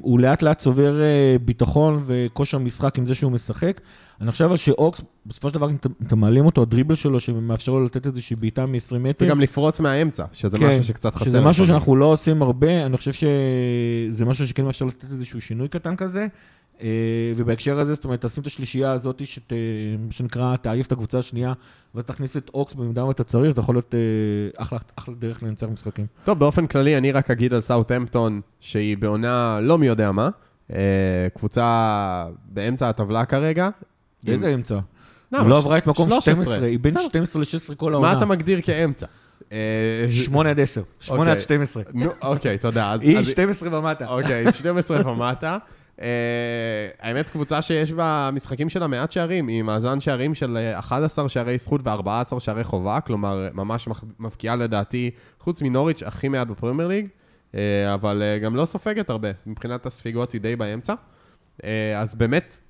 הוא 0.00 0.20
לאט 0.20 0.42
לאט 0.42 0.58
צובר 0.58 1.02
אה, 1.02 1.36
ביטחון 1.44 2.02
וכושר 2.06 2.58
משחק 2.58 2.98
עם 2.98 3.06
זה 3.06 3.14
שהוא 3.14 3.32
משחק. 3.32 3.80
אני 4.20 4.30
חושב 4.30 4.56
שאוקס, 4.56 5.00
בסופו 5.26 5.48
של 5.48 5.54
דבר, 5.54 5.70
אם 5.70 5.76
אתם 6.06 6.18
מעלים 6.18 6.46
אותו, 6.46 6.62
הדריבל 6.62 6.94
שלו 6.94 7.20
שמאפשר 7.20 7.72
לו 7.72 7.84
לתת 7.84 8.06
איזושהי 8.06 8.36
בעיטה 8.36 8.66
מ-20 8.66 8.98
מטר. 8.98 9.24
וגם 9.24 9.40
לפרוץ 9.40 9.80
מהאמצע, 9.80 10.24
שזה 10.32 10.58
כן, 10.58 10.68
משהו 10.68 10.84
שקצת 10.84 11.14
חסר. 11.14 11.24
שזה 11.24 11.40
משהו. 11.40 11.66
שאנחנו 11.66 11.96
לא 11.96 12.04
עושים 12.04 12.42
הרבה, 12.42 12.86
אני 12.86 12.96
חושב 12.96 13.12
שזה 13.12 14.24
משהו 14.24 14.46
שכן 14.46 14.64
מאפשר 14.64 14.84
לתת 14.84 15.10
איזשהו 15.10 15.40
שינוי 15.40 15.68
קטן 15.68 15.96
כזה. 15.96 16.26
אה, 16.82 16.88
ובהקשר 17.36 17.78
הזה, 17.80 17.94
זאת 17.94 18.04
אומרת, 18.04 18.24
תשים 18.24 18.40
את 18.40 18.46
השלישייה 18.46 18.92
הזאת, 18.92 19.26
שת, 19.26 19.52
מה 20.06 20.12
שנקרא, 20.12 20.56
תעיף 20.56 20.86
את 20.86 20.92
הקבוצה 20.92 21.18
השנייה, 21.18 21.52
ותכניס 21.94 22.36
את 22.36 22.50
אוקס 22.54 22.74
במידה 22.74 23.04
ואתה 23.04 23.24
צריך, 23.24 23.54
זה 23.54 23.60
יכול 23.60 23.74
להיות 23.74 23.94
אה, 23.94 24.00
אחלה, 24.62 24.78
אחלה 24.96 25.14
דרך 25.18 25.42
לנצח 25.42 25.66
משחקים. 25.66 26.06
טוב, 26.24 26.38
באופן 26.38 26.66
כללי, 26.66 26.96
אני 26.96 27.12
רק 27.12 27.30
אגיד 27.30 27.54
על 27.54 27.60
סאוטהמפטון, 27.60 28.40
שהיא 28.60 28.96
בעונה 28.96 29.58
לא 29.62 29.78
מי 29.78 29.86
יודע 29.86 30.12
מה. 30.12 30.28
אה, 30.72 30.78
קבוצה 31.38 32.26
באמצע 32.44 32.88
הטבלה 32.88 33.24
כרגע. 33.24 33.68
באיזה 34.22 34.54
אמצע? 34.54 34.78
לא, 35.32 35.38
היא 35.38 35.48
לא 35.48 35.58
עברה 35.58 35.78
את 35.78 35.86
מקום 35.86 36.08
13. 36.08 36.34
12, 36.44 36.66
היא 36.66 36.78
בין 36.78 36.94
בסדר. 36.94 37.04
12 37.08 37.42
ל-16 37.42 37.74
כל 37.74 37.90
מה 37.90 37.96
העונה. 37.96 38.18
אתה 38.18 38.26
מגדיר 38.26 38.60
כאמצע? 38.62 39.06
אה, 39.52 40.06
8 40.10 40.50
עד 40.50 40.60
10, 40.60 40.82
8 41.00 41.22
עד 41.22 41.28
אוקיי. 41.28 41.42
12. 41.42 41.82
נו, 41.94 42.06
אוקיי, 42.22 42.58
תודה. 42.58 42.92
היא 43.00 43.18
אז- 43.18 43.28
12 43.28 43.78
ומטה. 43.78 44.08
אוקיי, 44.08 44.52
12 44.52 45.10
ומטה. 45.12 45.58
אה, 46.02 46.88
האמת, 47.00 47.30
קבוצה 47.30 47.62
שיש 47.62 47.92
בה 47.92 48.30
משחקים 48.32 48.68
שלה 48.68 48.86
מעט 48.86 49.12
שערים, 49.12 49.48
עם 49.48 49.66
מאזן 49.66 50.00
שערים 50.00 50.34
של 50.34 50.56
אה, 50.56 50.78
11 50.78 51.28
שערי 51.28 51.58
זכות 51.58 51.80
ו-14 51.84 52.40
שערי 52.40 52.64
חובה, 52.64 53.00
כלומר, 53.00 53.48
ממש 53.54 53.88
מבקיעה 54.18 54.56
לדעתי, 54.56 55.10
חוץ 55.40 55.62
מנוריץ', 55.62 56.02
הכי 56.02 56.28
מעט 56.28 56.46
בפרמייר 56.46 56.88
ליג, 56.88 57.08
אה, 57.54 57.94
אבל 57.94 58.22
אה, 58.22 58.38
גם 58.38 58.56
לא 58.56 58.64
סופגת 58.64 59.10
הרבה, 59.10 59.28
מבחינת 59.46 59.86
הספיגות 59.86 60.32
היא 60.32 60.40
די 60.40 60.56
באמצע. 60.56 60.94
אה, 61.64 62.00
אז 62.00 62.14
באמת, 62.14 62.60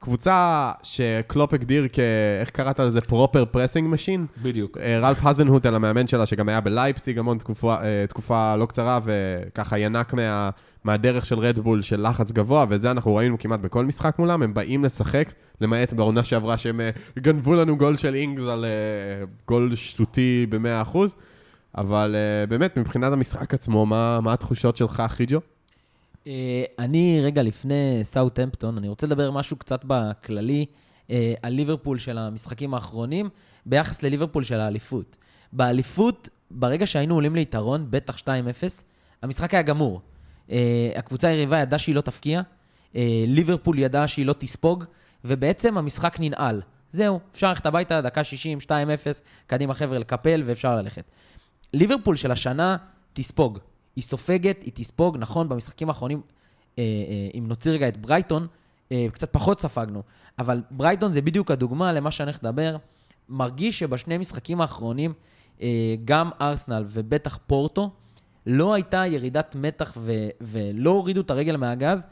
קבוצה 0.00 0.72
שקלופ 0.82 1.54
הגדיר 1.54 1.88
כ... 1.92 1.98
איך 2.40 2.50
קראת 2.50 2.80
לזה? 2.80 3.00
proper 3.00 3.44
pressing 3.44 3.88
machine? 3.90 4.26
בדיוק. 4.42 4.78
אה, 4.78 4.98
רלף 4.98 5.26
האזנהוטל, 5.26 5.74
המאמן 5.74 6.06
שלה, 6.06 6.26
שגם 6.26 6.48
היה 6.48 6.60
בלייפציג 6.60 7.18
המון 7.18 7.38
תקופה, 7.38 7.74
אה, 7.74 8.04
תקופה 8.08 8.56
לא 8.56 8.66
קצרה, 8.66 9.00
וככה 9.04 9.78
ינק 9.78 10.14
מה, 10.14 10.50
מהדרך 10.84 11.26
של 11.26 11.38
רדבול 11.38 11.82
של 11.82 12.08
לחץ 12.08 12.32
גבוה, 12.32 12.64
ואת 12.68 12.82
זה 12.82 12.90
אנחנו 12.90 13.14
ראינו 13.14 13.38
כמעט 13.38 13.60
בכל 13.60 13.84
משחק 13.84 14.18
מולם, 14.18 14.42
הם 14.42 14.54
באים 14.54 14.84
לשחק, 14.84 15.32
למעט 15.60 15.92
בעונה 15.92 16.24
שעברה 16.24 16.58
שהם 16.58 16.80
אה, 16.80 16.90
גנבו 17.18 17.54
לנו 17.54 17.76
גול 17.76 17.96
של 17.96 18.14
אינגס 18.14 18.44
על 18.44 18.64
גול 19.48 19.74
שטותי 19.74 20.46
ב-100%, 20.48 20.98
אבל 21.76 22.16
באמת, 22.48 22.78
מבחינת 22.78 23.12
המשחק 23.12 23.54
עצמו, 23.54 23.86
מה, 23.86 24.20
מה 24.20 24.32
התחושות 24.32 24.76
שלך, 24.76 25.02
חיג'ו? 25.08 25.40
אה, 26.26 26.64
אני 26.78 27.20
רגע 27.24 27.42
לפני 27.42 28.00
סאוטהמפטון, 28.02 28.78
אני 28.78 28.88
רוצה 28.88 29.06
לדבר 29.06 29.30
משהו 29.30 29.56
קצת 29.56 29.80
בכללי 29.84 30.66
אה, 31.10 31.34
על 31.42 31.52
ליברפול 31.52 31.98
של 31.98 32.18
המשחקים 32.18 32.74
האחרונים, 32.74 33.28
ביחס 33.66 34.02
לליברפול 34.02 34.42
של 34.42 34.60
האליפות. 34.60 35.16
באליפות, 35.52 36.28
ברגע 36.50 36.86
שהיינו 36.86 37.14
עולים 37.14 37.34
ליתרון, 37.34 37.86
בטח 37.90 38.16
2-0, 38.16 38.22
המשחק 39.22 39.54
היה 39.54 39.62
גמור. 39.62 40.00
אה, 40.50 40.90
הקבוצה 40.96 41.28
היריבה 41.28 41.58
ידעה 41.58 41.78
שהיא 41.78 41.94
לא 41.94 42.00
תפקיע, 42.00 42.42
ליברפול 43.26 43.78
ידעה 43.78 44.08
שהיא 44.08 44.26
לא 44.26 44.34
תספוג, 44.38 44.84
ובעצם 45.24 45.78
המשחק 45.78 46.16
ננעל. 46.20 46.62
זהו, 46.90 47.20
אפשר 47.32 47.48
ללכת 47.48 47.66
הביתה, 47.66 48.00
דקה 48.00 48.24
60, 48.24 48.58
2-0, 48.60 48.68
קדימה 49.46 49.74
חבר'ה 49.74 49.98
לקפל 49.98 50.42
ואפשר 50.46 50.76
ללכת. 50.76 51.04
ליברפול 51.72 52.16
של 52.16 52.30
השנה 52.30 52.76
תספוג. 53.12 53.58
היא 53.96 54.04
סופגת, 54.04 54.62
היא 54.62 54.72
תספוג, 54.74 55.16
נכון, 55.20 55.48
במשחקים 55.48 55.88
האחרונים, 55.88 56.20
אה, 56.78 56.84
אה, 56.84 57.38
אם 57.38 57.44
נוציא 57.48 57.72
רגע 57.72 57.88
את 57.88 57.96
ברייטון, 57.96 58.46
אה, 58.92 59.06
קצת 59.12 59.32
פחות 59.32 59.60
ספגנו, 59.60 60.02
אבל 60.38 60.62
ברייטון 60.70 61.12
זה 61.12 61.22
בדיוק 61.22 61.50
הדוגמה 61.50 61.92
למה 61.92 62.10
שאני 62.10 62.30
הולך 62.30 62.44
לדבר. 62.44 62.76
מרגיש 63.28 63.78
שבשני 63.78 64.18
משחקים 64.18 64.60
האחרונים, 64.60 65.12
גם 66.04 66.30
ארסנל 66.40 66.84
ובטח 66.86 67.38
פורטו, 67.46 67.90
לא 68.46 68.74
הייתה 68.74 69.06
ירידת 69.06 69.54
מתח 69.54 69.92
ו- 69.96 70.28
ולא 70.40 70.90
הורידו 70.90 71.20
את 71.20 71.30
הרגל 71.30 71.56
מהגז 71.56 72.06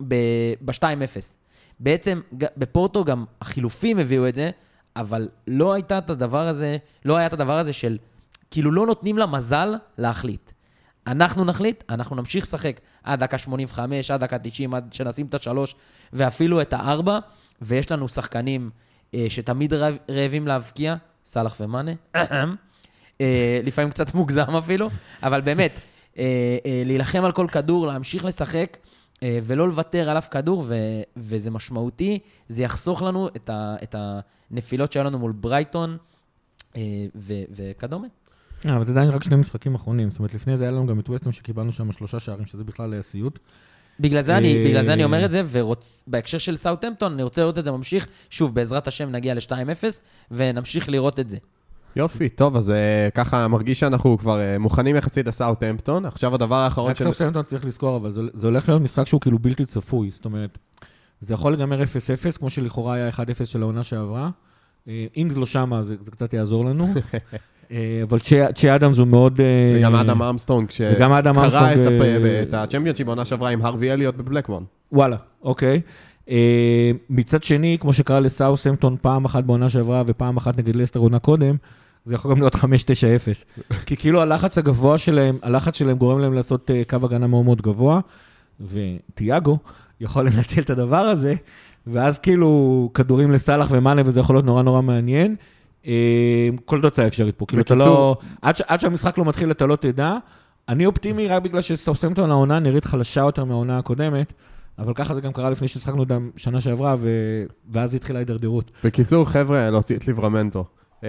ב-2-0. 0.00 1.36
בעצם 1.80 2.20
בפורטו 2.32 3.04
גם 3.04 3.24
החילופים 3.40 3.98
הביאו 3.98 4.28
את 4.28 4.34
זה, 4.34 4.50
אבל 4.96 5.28
לא 5.46 5.72
הייתה 5.72 5.98
את 5.98 6.10
הדבר 6.10 6.46
הזה, 6.46 6.76
לא 7.04 7.16
היה 7.16 7.26
את 7.26 7.32
הדבר 7.32 7.58
הזה 7.58 7.72
של, 7.72 7.98
כאילו 8.50 8.70
לא 8.70 8.86
נותנים 8.86 9.18
לה 9.18 9.26
מזל 9.26 9.74
להחליט. 9.98 10.52
אנחנו 11.10 11.44
נחליט, 11.44 11.84
אנחנו 11.88 12.16
נמשיך 12.16 12.44
לשחק 12.44 12.80
עד 13.04 13.20
דקה 13.20 13.38
85, 13.38 14.10
עד 14.10 14.20
דקה 14.20 14.38
90, 14.38 14.74
עד 14.74 14.92
שנשים 14.92 15.26
את 15.26 15.34
השלוש, 15.34 15.74
ואפילו 16.12 16.60
את 16.62 16.72
הארבע, 16.72 17.18
ויש 17.62 17.90
לנו 17.90 18.08
שחקנים 18.08 18.70
אה, 19.14 19.26
שתמיד 19.28 19.74
רעב, 19.74 19.96
רעבים 20.10 20.46
להבקיע, 20.46 20.94
סאלח 21.24 21.56
ומאנה, 21.60 21.92
אה, 23.20 23.60
לפעמים 23.64 23.90
קצת 23.90 24.14
מוגזם 24.14 24.56
אפילו, 24.56 24.90
אבל 25.22 25.40
באמת, 25.40 25.80
אה, 26.18 26.24
אה, 26.66 26.82
להילחם 26.86 27.24
על 27.24 27.32
כל 27.32 27.46
כדור, 27.52 27.86
להמשיך 27.86 28.24
לשחק, 28.24 28.76
אה, 29.22 29.38
ולא 29.42 29.68
לוותר 29.68 30.10
על 30.10 30.18
אף 30.18 30.28
כדור, 30.28 30.64
ו, 30.66 30.74
וזה 31.16 31.50
משמעותי, 31.50 32.18
זה 32.48 32.62
יחסוך 32.62 33.02
לנו 33.02 33.28
את, 33.36 33.50
ה, 33.50 33.76
את 33.82 33.94
הנפילות 34.50 34.92
שהיו 34.92 35.04
לנו 35.04 35.18
מול 35.18 35.32
ברייטון 35.32 35.96
אה, 36.76 36.82
ו, 37.16 37.34
וכדומה. 37.50 38.06
אה, 38.66 38.76
אבל 38.76 38.86
זה 38.86 38.92
עדיין 38.92 39.08
רק 39.08 39.24
שני 39.24 39.36
משחקים 39.36 39.74
אחרונים. 39.74 40.10
זאת 40.10 40.18
אומרת, 40.18 40.34
לפני 40.34 40.56
זה 40.56 40.64
היה 40.64 40.70
לנו 40.70 40.86
גם 40.86 41.00
את 41.00 41.08
ווסטון 41.08 41.32
שקיבלנו 41.32 41.72
שם 41.72 41.92
שלושה 41.92 42.20
שערים, 42.20 42.46
שזה 42.46 42.64
בכלל 42.64 42.92
היה 42.92 43.02
סיוט. 43.02 43.38
בגלל 44.00 44.22
זה, 44.22 44.36
אני, 44.36 44.56
אה, 44.56 44.64
בגלל 44.68 44.84
זה 44.84 44.92
אני 44.92 45.04
אומר 45.04 45.24
את 45.24 45.30
זה, 45.30 45.42
ובהקשר 45.46 46.38
של 46.38 46.56
סאוטהמפטון, 46.56 47.12
אני 47.12 47.22
רוצה 47.22 47.40
לראות 47.40 47.58
את 47.58 47.64
זה 47.64 47.72
ממשיך. 47.72 48.06
שוב, 48.30 48.54
בעזרת 48.54 48.88
השם 48.88 49.10
נגיע 49.10 49.34
ל-2-0, 49.34 49.84
ונמשיך 50.30 50.88
לראות 50.88 51.20
את 51.20 51.30
זה. 51.30 51.36
יופי, 51.96 52.28
טוב, 52.28 52.56
אז 52.56 52.70
אה, 52.70 53.08
ככה 53.14 53.48
מרגיש 53.48 53.80
שאנחנו 53.80 54.18
כבר 54.18 54.40
אה, 54.40 54.58
מוכנים 54.58 54.96
יחסית 54.96 55.26
לסאוטהמפטון. 55.26 56.04
עכשיו 56.04 56.34
הדבר 56.34 56.56
האחרון 56.56 56.90
רק 56.90 57.02
סוף 57.02 57.16
סיימטון 57.16 57.42
צריך 57.42 57.64
לזכור, 57.64 57.96
אבל 57.96 58.10
זה, 58.10 58.20
זה 58.32 58.46
הולך 58.46 58.68
להיות 58.68 58.82
משחק 58.82 59.06
שהוא 59.06 59.20
כאילו 59.20 59.38
בלתי 59.38 59.64
צפוי. 59.64 60.10
זאת 60.10 60.24
אומרת, 60.24 60.58
זה 61.20 61.34
יכול 61.34 61.52
להיגמר 61.52 61.82
0-0, 61.82 62.38
כמו 62.38 62.50
שלכאורה 62.50 62.94
היה 62.94 63.08
1-0 63.08 63.14
של 63.44 63.62
העונה 63.62 63.84
שעברה. 63.84 64.30
אה, 64.88 65.06
אם 65.16 65.30
זה 65.30 65.40
לא 65.40 65.46
שמה, 65.46 65.82
זה, 65.82 65.96
זה 66.00 66.10
קצת 66.10 66.32
יעזור 66.32 66.64
לנו. 66.64 66.86
אה, 67.72 68.00
אבל 68.02 68.18
צ'ה 68.54 68.74
אדמס 68.74 68.98
הוא 68.98 69.06
מאוד... 69.06 69.40
אה, 69.40 69.46
וגם 69.76 69.94
אדם 69.94 70.22
אמסטרונג, 70.22 70.70
שקרע 70.70 71.20
את 72.42 72.54
אה, 72.54 72.62
הצ'מפיונשיפ 72.62 73.06
בעונה 73.06 73.24
שעברה 73.24 73.50
עם 73.50 73.64
הרווי 73.64 73.92
אליוט 73.92 74.14
בבלקבורן. 74.14 74.62
וואלה, 74.92 75.16
אוקיי. 75.42 75.80
מצד 77.10 77.42
שני, 77.42 77.76
כמו 77.80 77.92
שקרה 77.92 78.20
לסאוסמפטון 78.20 78.96
פעם 79.02 79.24
אחת 79.24 79.44
בעונה 79.44 79.70
שעברה 79.70 80.02
ופעם 80.06 80.36
אחת 80.36 80.58
נגד 80.58 80.76
לסטר 80.76 81.00
עונה 81.00 81.18
קודם, 81.18 81.56
זה 82.04 82.14
יכול 82.14 82.30
גם 82.30 82.38
להיות 82.38 82.54
5-9-0. 82.54 82.58
כי 83.86 83.96
כאילו 83.96 84.22
הלחץ 84.22 84.58
הגבוה 84.58 84.98
שלהם, 84.98 85.38
הלחץ 85.42 85.76
שלהם 85.78 85.96
גורם 85.98 86.18
להם 86.18 86.34
לעשות 86.34 86.70
קו 86.90 86.96
הגנה 87.02 87.26
מאוד 87.26 87.44
מאוד 87.44 87.62
גבוה, 87.62 88.00
וטיאגו 88.60 89.58
יכול 90.00 90.26
לנצל 90.28 90.60
את 90.60 90.70
הדבר 90.70 90.96
הזה, 90.96 91.34
ואז 91.86 92.18
כאילו 92.18 92.90
כדורים 92.94 93.30
לסאלח 93.30 93.68
ומאנה, 93.70 94.02
וזה 94.04 94.20
יכול 94.20 94.36
להיות 94.36 94.46
נורא 94.46 94.62
נורא 94.62 94.82
מעניין. 94.82 95.36
כל 96.64 96.80
תוצאה 96.82 97.06
אפשרית 97.06 97.34
פה, 97.34 97.46
כאילו 97.46 97.62
אתה 97.62 97.74
לא... 97.74 97.84
בקיצור- 97.84 98.16
עד, 98.42 98.56
ש... 98.56 98.60
עד 98.60 98.80
שהמשחק 98.80 99.18
לא 99.18 99.24
מתחיל 99.24 99.50
אתה 99.50 99.66
לא 99.66 99.76
תדע. 99.76 100.16
אני 100.68 100.86
אופטימי 100.86 101.28
רק 101.28 101.42
בגלל 101.42 101.60
שסאוסמפטון 101.60 102.30
העונה 102.30 102.58
נראית 102.58 102.84
חלשה 102.84 103.20
יותר 103.20 103.44
מהעונה 103.44 103.78
הקודמת, 103.78 104.32
אבל 104.78 104.94
ככה 104.94 105.14
זה 105.14 105.20
גם 105.20 105.32
קרה 105.32 105.50
לפני 105.50 105.68
ששחקנו 105.68 106.00
אותם 106.00 106.30
שנה 106.36 106.60
שעברה, 106.60 106.96
ו... 106.98 107.08
ואז 107.72 107.94
התחילה 107.94 108.18
ההידרדרות. 108.18 108.70
בקיצור, 108.84 109.24
חבר'ה, 109.24 109.70
להוציא 109.70 109.96
את 109.96 110.06
ליברמנטו. 110.06 110.64
אה, 111.04 111.08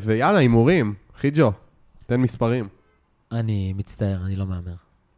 ויאללה, 0.00 0.38
הימורים. 0.38 0.94
חיג'ו, 1.20 1.52
תן 2.06 2.20
מספרים. 2.20 2.68
אני 3.32 3.72
מצטער, 3.76 4.18
אני 4.24 4.36
לא 4.36 4.46
מהמר. 4.46 4.74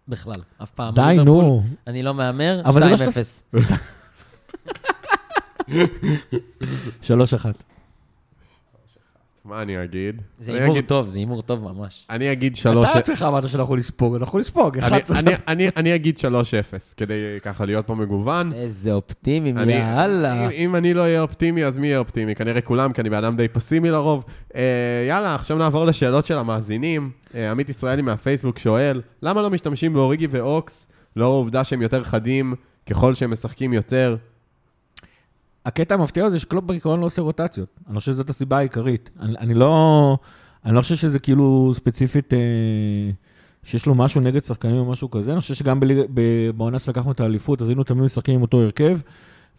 בכלל, 0.08 0.40
אף 0.62 0.70
פעם. 0.70 0.94
די, 0.94 1.16
נו. 1.24 1.62
אני 1.86 2.02
לא 2.02 2.14
מהמר, 2.14 2.60
אבל 2.64 2.96
זה 2.96 3.04
לא 3.04 3.10
2-0. 3.62 3.66
שלוש 7.02 7.34
אחת. 7.34 7.62
מה 9.46 9.62
אני 9.62 9.84
אגיד? 9.84 10.22
זה 10.38 10.52
אני 10.52 10.60
הימור 10.60 10.76
אגיד- 10.76 10.84
טוב, 10.88 11.08
זה 11.08 11.18
הימור 11.18 11.42
טוב 11.42 11.64
ממש. 11.72 12.06
אני 12.10 12.32
אגיד 12.32 12.56
שלוש... 12.56 12.88
אתה 12.90 12.98
עצמך 12.98 13.22
אמרת 13.28 13.48
שאנחנו 13.48 13.76
לספוג, 13.76 14.14
אנחנו 14.16 14.38
לספוג. 14.38 14.78
אני- 14.78 15.00
אני- 15.10 15.30
אני- 15.48 15.68
אני 15.76 15.94
אגיד 15.94 16.18
3-0, 16.18 16.22
כדי 16.96 17.14
ככה 17.42 17.64
להיות 17.64 17.86
פה 17.86 17.94
מגוון. 17.94 18.52
איזה 18.52 18.92
אופטימיים, 18.92 19.58
אני- 19.58 19.72
יאללה. 19.72 20.44
אם, 20.44 20.50
אם 20.50 20.76
אני 20.76 20.94
לא 20.94 21.00
אהיה 21.00 21.22
אופטימי, 21.22 21.64
אז 21.64 21.78
מי 21.78 21.86
יהיה 21.86 21.98
אופטימי? 21.98 22.34
כנראה 22.34 22.60
כולם, 22.60 22.92
כי 22.92 23.00
אני 23.00 23.10
בן 23.10 23.16
אדם 23.24 23.36
די 23.36 23.48
פסימי 23.48 23.90
לרוב. 23.90 24.24
אה, 24.56 24.62
יאללה, 25.08 25.34
עכשיו 25.34 25.58
נעבור 25.58 25.84
לשאלות 25.84 26.24
של 26.24 26.38
המאזינים. 26.38 27.10
אה, 27.34 27.50
עמית 27.50 27.68
ישראלי 27.68 28.02
מהפייסבוק 28.02 28.58
שואל, 28.58 29.00
למה 29.22 29.42
לא 29.42 29.50
משתמשים 29.50 29.92
באוריגי 29.92 30.26
ואוקס, 30.30 30.86
לאור 31.16 31.34
העובדה 31.34 31.64
שהם 31.64 31.82
יותר 31.82 32.04
חדים 32.04 32.54
ככל 32.90 33.14
שהם 33.14 33.30
משחקים 33.30 33.72
יותר? 33.72 34.16
הקטע 35.66 35.94
המפתיע 35.94 36.30
זה 36.30 36.38
שקלופ 36.38 36.64
בעיקרון 36.64 37.00
לא 37.00 37.06
עושה 37.06 37.22
רוטציות. 37.22 37.68
אני 37.88 37.98
חושב 37.98 38.12
שזאת 38.12 38.30
הסיבה 38.30 38.58
העיקרית. 38.58 39.10
אני, 39.20 39.34
אני 39.38 39.54
לא... 39.54 40.18
אני 40.64 40.74
לא 40.74 40.82
חושב 40.82 40.96
שזה 40.96 41.18
כאילו 41.18 41.72
ספציפית, 41.74 42.32
אה, 42.32 42.38
שיש 43.64 43.86
לו 43.86 43.94
משהו 43.94 44.20
נגד 44.20 44.44
שחקנים 44.44 44.76
או 44.76 44.84
משהו 44.84 45.10
כזה. 45.10 45.32
אני 45.32 45.40
חושב 45.40 45.54
שגם 45.54 45.80
בעונה 46.56 46.78
שלקחנו 46.78 47.12
את 47.12 47.20
האליפות, 47.20 47.62
אז 47.62 47.68
היינו 47.68 47.84
תמיד 47.84 48.02
משחקים 48.02 48.34
עם 48.34 48.42
אותו 48.42 48.60
הרכב. 48.60 48.98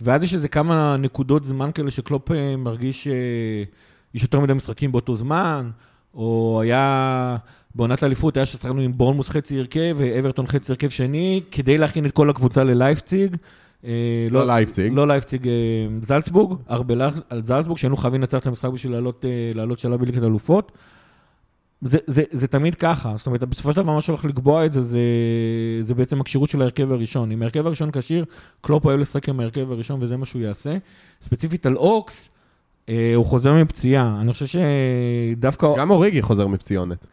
ואז 0.01 0.23
יש 0.23 0.33
איזה 0.33 0.47
כמה 0.47 0.97
נקודות 0.97 1.45
זמן 1.45 1.71
כאלה 1.73 1.91
שקלופ 1.91 2.31
אה, 2.31 2.55
מרגיש 2.55 3.03
שיש 3.03 4.23
יותר 4.23 4.39
מדי 4.39 4.53
משחקים 4.53 4.91
באותו 4.91 5.15
זמן, 5.15 5.69
או 6.13 6.59
היה... 6.61 7.37
בעונת 7.75 8.03
האליפות 8.03 8.37
היה 8.37 8.45
ששחקנו 8.45 8.81
עם 8.81 8.97
בורנמוס 8.97 9.29
חצי 9.29 9.59
הרכב 9.59 9.95
ואברטון 9.97 10.47
חצי 10.47 10.71
הרכב 10.71 10.89
שני, 10.89 11.41
כדי 11.51 11.77
להכין 11.77 12.05
את 12.05 12.11
כל 12.11 12.29
הקבוצה 12.29 12.63
ללייפציג. 12.63 13.35
אה, 13.85 14.27
לא 14.31 14.47
לייפציג. 14.47 14.93
לא 14.93 15.07
לייפציג, 15.07 15.47
אה, 15.47 15.53
זלצבורג, 16.01 16.57
ארבלח 16.69 17.13
על 17.29 17.45
זלצבורג, 17.45 17.77
שהיינו 17.77 17.97
חייבים 17.97 18.21
לנצח 18.21 18.39
את 18.39 18.47
המשחק 18.47 18.69
בשביל 18.69 18.93
לעלות, 18.93 19.25
אה, 19.25 19.51
לעלות 19.55 19.79
שלב 19.79 19.99
בליגת 19.99 20.23
אלופות. 20.23 20.71
זה, 21.81 21.97
זה, 22.07 22.23
זה 22.31 22.47
תמיד 22.47 22.75
ככה, 22.75 23.13
זאת 23.17 23.27
אומרת, 23.27 23.43
בסופו 23.43 23.71
של 23.71 23.81
דבר 23.81 23.93
מה 23.93 24.01
שהולך 24.01 24.25
לקבוע 24.25 24.65
את 24.65 24.73
זה, 24.73 24.81
זה, 24.81 24.99
זה 25.81 25.95
בעצם 25.95 26.21
הכשירות 26.21 26.49
של 26.49 26.61
ההרכב 26.61 26.91
הראשון. 26.91 27.31
אם 27.31 27.41
ההרכב 27.41 27.67
הראשון 27.67 27.91
כשיר, 27.91 28.25
קלופ 28.61 28.85
אוהב 28.85 28.99
לשחק 28.99 29.29
עם 29.29 29.39
ההרכב 29.39 29.71
הראשון 29.71 30.03
וזה 30.03 30.17
מה 30.17 30.25
שהוא 30.25 30.41
יעשה. 30.41 30.77
ספציפית 31.21 31.65
על 31.65 31.77
אוקס, 31.77 32.29
אה, 32.89 33.11
הוא 33.15 33.25
חוזר 33.25 33.53
מפציעה. 33.53 34.17
אני 34.21 34.33
חושב 34.33 34.45
שדווקא... 34.45 35.67
גם 35.77 35.89
אוריגי 35.89 36.21
חוזר 36.21 36.47
מפציעה. 36.47 37.07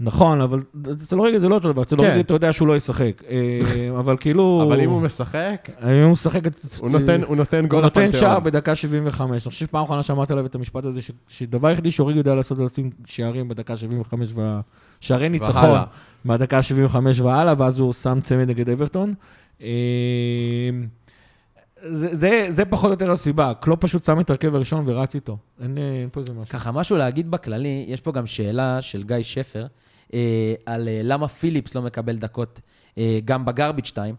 נכון, 0.00 0.40
אבל 0.40 0.62
אצל 1.02 1.18
אוריגי 1.18 1.40
זה 1.40 1.48
לא 1.48 1.54
אותו 1.54 1.72
דבר, 1.72 1.82
אצל 1.82 1.96
כן. 1.96 2.02
אוריגי 2.02 2.20
אתה 2.20 2.34
יודע 2.34 2.52
שהוא 2.52 2.68
לא 2.68 2.76
ישחק. 2.76 3.22
אה, 3.28 3.60
אבל 4.00 4.16
כאילו... 4.16 4.62
אבל 4.68 4.80
אם 4.80 4.90
הוא 4.90 5.00
משחק, 5.02 5.70
אם 5.82 6.02
הוא 6.02 6.12
משחק... 6.12 6.40
הוא 6.78 6.90
נותן- 6.90 7.20
גול 7.20 7.26
הוא 7.26 7.36
נותן 7.36 7.64
לפנתיאון. 8.02 8.12
שער 8.12 8.40
בדקה 8.40 8.74
75. 8.74 9.30
אני 9.30 9.50
חושב 9.50 9.66
שפעם 9.66 9.84
אחרונה 9.84 10.02
שאמרתי 10.02 10.32
עליו 10.32 10.46
את 10.46 10.54
המשפט 10.54 10.84
הזה, 10.84 11.02
ש- 11.02 11.10
שדבר 11.28 11.68
היחידי 11.68 11.90
שאוריגי 11.90 12.18
יודע 12.20 12.34
לעשות 12.34 12.58
זה 12.58 12.64
לשים 12.64 12.90
שערים 13.06 13.48
בדקה 13.48 13.76
75, 13.76 14.30
וה- 14.34 14.60
שערי 15.00 15.28
ניצחון. 15.28 15.78
מהדקה 16.24 16.62
75 16.62 17.20
והלאה, 17.20 17.54
ואז 17.58 17.78
הוא 17.78 17.92
שם 17.92 18.18
צמד 18.22 18.48
נגד 18.48 18.70
אברטון. 18.70 19.14
אה, 19.62 19.68
זה, 21.82 22.16
זה, 22.16 22.46
זה 22.50 22.64
פחות 22.64 22.86
או 22.86 22.90
יותר 22.90 23.10
הסיבה. 23.10 23.52
קלופ 23.60 23.80
פשוט 23.80 24.04
שם 24.04 24.20
את 24.20 24.30
ההרכב 24.30 24.54
הראשון 24.54 24.84
ורץ 24.86 25.14
איתו. 25.14 25.36
אין, 25.62 25.78
אה, 25.78 25.82
אין 26.00 26.08
פה 26.12 26.20
איזה 26.20 26.32
משהו. 26.32 26.46
ככה, 26.58 26.72
משהו 26.72 26.96
להגיד 26.96 27.30
בכללי, 27.30 27.84
יש 27.88 28.00
פה 28.00 28.12
גם 28.12 28.26
שאלה 28.26 28.82
של 28.82 29.02
גיא 29.02 29.16
שפר, 29.22 29.66
על 30.66 30.88
אה, 30.88 31.00
למה 31.04 31.28
פיליפס 31.28 31.74
לא 31.74 31.82
מקבל 31.82 32.16
דקות 32.16 32.60
אה, 32.98 33.18
גם 33.24 33.44
בגרביץ' 33.44 33.90
טיים. 33.90 34.14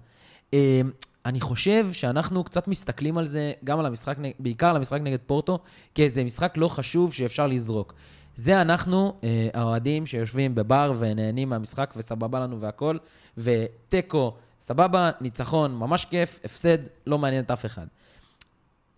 אה, 0.53 0.81
אני 1.25 1.41
חושב 1.41 1.87
שאנחנו 1.93 2.43
קצת 2.43 2.67
מסתכלים 2.67 3.17
על 3.17 3.25
זה, 3.25 3.53
גם 3.63 3.79
על 3.79 3.85
המשחק, 3.85 4.17
בעיקר 4.39 4.69
על 4.69 4.75
המשחק 4.75 4.99
נגד 5.01 5.19
פורטו, 5.25 5.59
כאיזה 5.95 6.23
משחק 6.23 6.53
לא 6.57 6.67
חשוב 6.67 7.13
שאפשר 7.13 7.47
לזרוק. 7.47 7.93
זה 8.35 8.61
אנחנו, 8.61 9.13
אה, 9.23 9.49
האוהדים 9.53 10.05
שיושבים 10.05 10.55
בבר 10.55 10.93
ונהנים 10.99 11.49
מהמשחק 11.49 11.93
וסבבה 11.97 12.39
לנו 12.39 12.59
והכל, 12.59 12.97
ותיקו, 13.37 14.33
סבבה, 14.59 15.11
ניצחון, 15.21 15.75
ממש 15.75 16.05
כיף, 16.05 16.39
הפסד, 16.43 16.77
לא 17.07 17.17
מעניין 17.17 17.43
את 17.43 17.51
אף 17.51 17.65
אחד. 17.65 17.85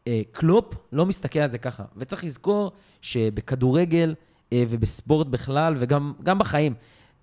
אה, 0.08 0.22
קלופ 0.32 0.74
לא 0.92 1.06
מסתכל 1.06 1.40
על 1.40 1.50
זה 1.50 1.58
ככה, 1.58 1.84
וצריך 1.98 2.24
לזכור 2.24 2.72
שבכדורגל 3.02 4.10
אה, 4.10 4.29
ובספורט 4.54 5.28
בכלל, 5.28 5.76
וגם 5.78 6.14
גם 6.24 6.40
בחיים, 6.40 6.74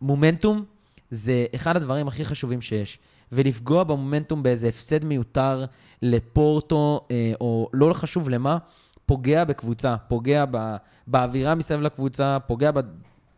מומנטום 0.01 0.65
זה 1.11 1.47
אחד 1.55 1.77
הדברים 1.77 2.09
הכי 2.09 2.25
חשובים 2.25 2.61
שיש. 2.61 2.99
ולפגוע 3.33 3.85
במומנטום 3.85 4.43
באיזה 4.43 4.69
הפסד 4.69 5.05
מיותר 5.05 5.65
לפורטו, 6.03 7.07
אה, 7.11 7.33
או 7.41 7.71
לא 7.73 7.93
חשוב 7.93 8.29
למה, 8.29 8.59
פוגע 9.07 9.45
בקבוצה, 9.45 9.97
פוגע 10.09 10.45
ב, 10.51 10.77
באווירה 11.07 11.55
מסביב 11.55 11.81
לקבוצה, 11.81 12.39
פוגע 12.47 12.71
ב, 12.71 12.81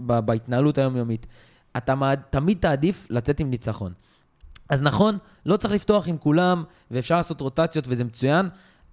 ב, 0.00 0.21
בהתנהלות 0.21 0.78
היומיומית. 0.78 1.26
אתה 1.76 1.95
מעד, 1.95 2.21
תמיד 2.30 2.59
תעדיף 2.61 3.07
לצאת 3.11 3.40
עם 3.40 3.50
ניצחון. 3.50 3.92
אז 4.68 4.83
נכון, 4.83 5.18
לא 5.47 5.57
צריך 5.57 5.75
לפתוח 5.75 6.09
עם 6.09 6.18
כולם, 6.18 6.64
ואפשר 6.90 7.16
לעשות 7.16 7.40
רוטציות 7.40 7.85
וזה 7.88 8.04
מצוין, 8.04 8.49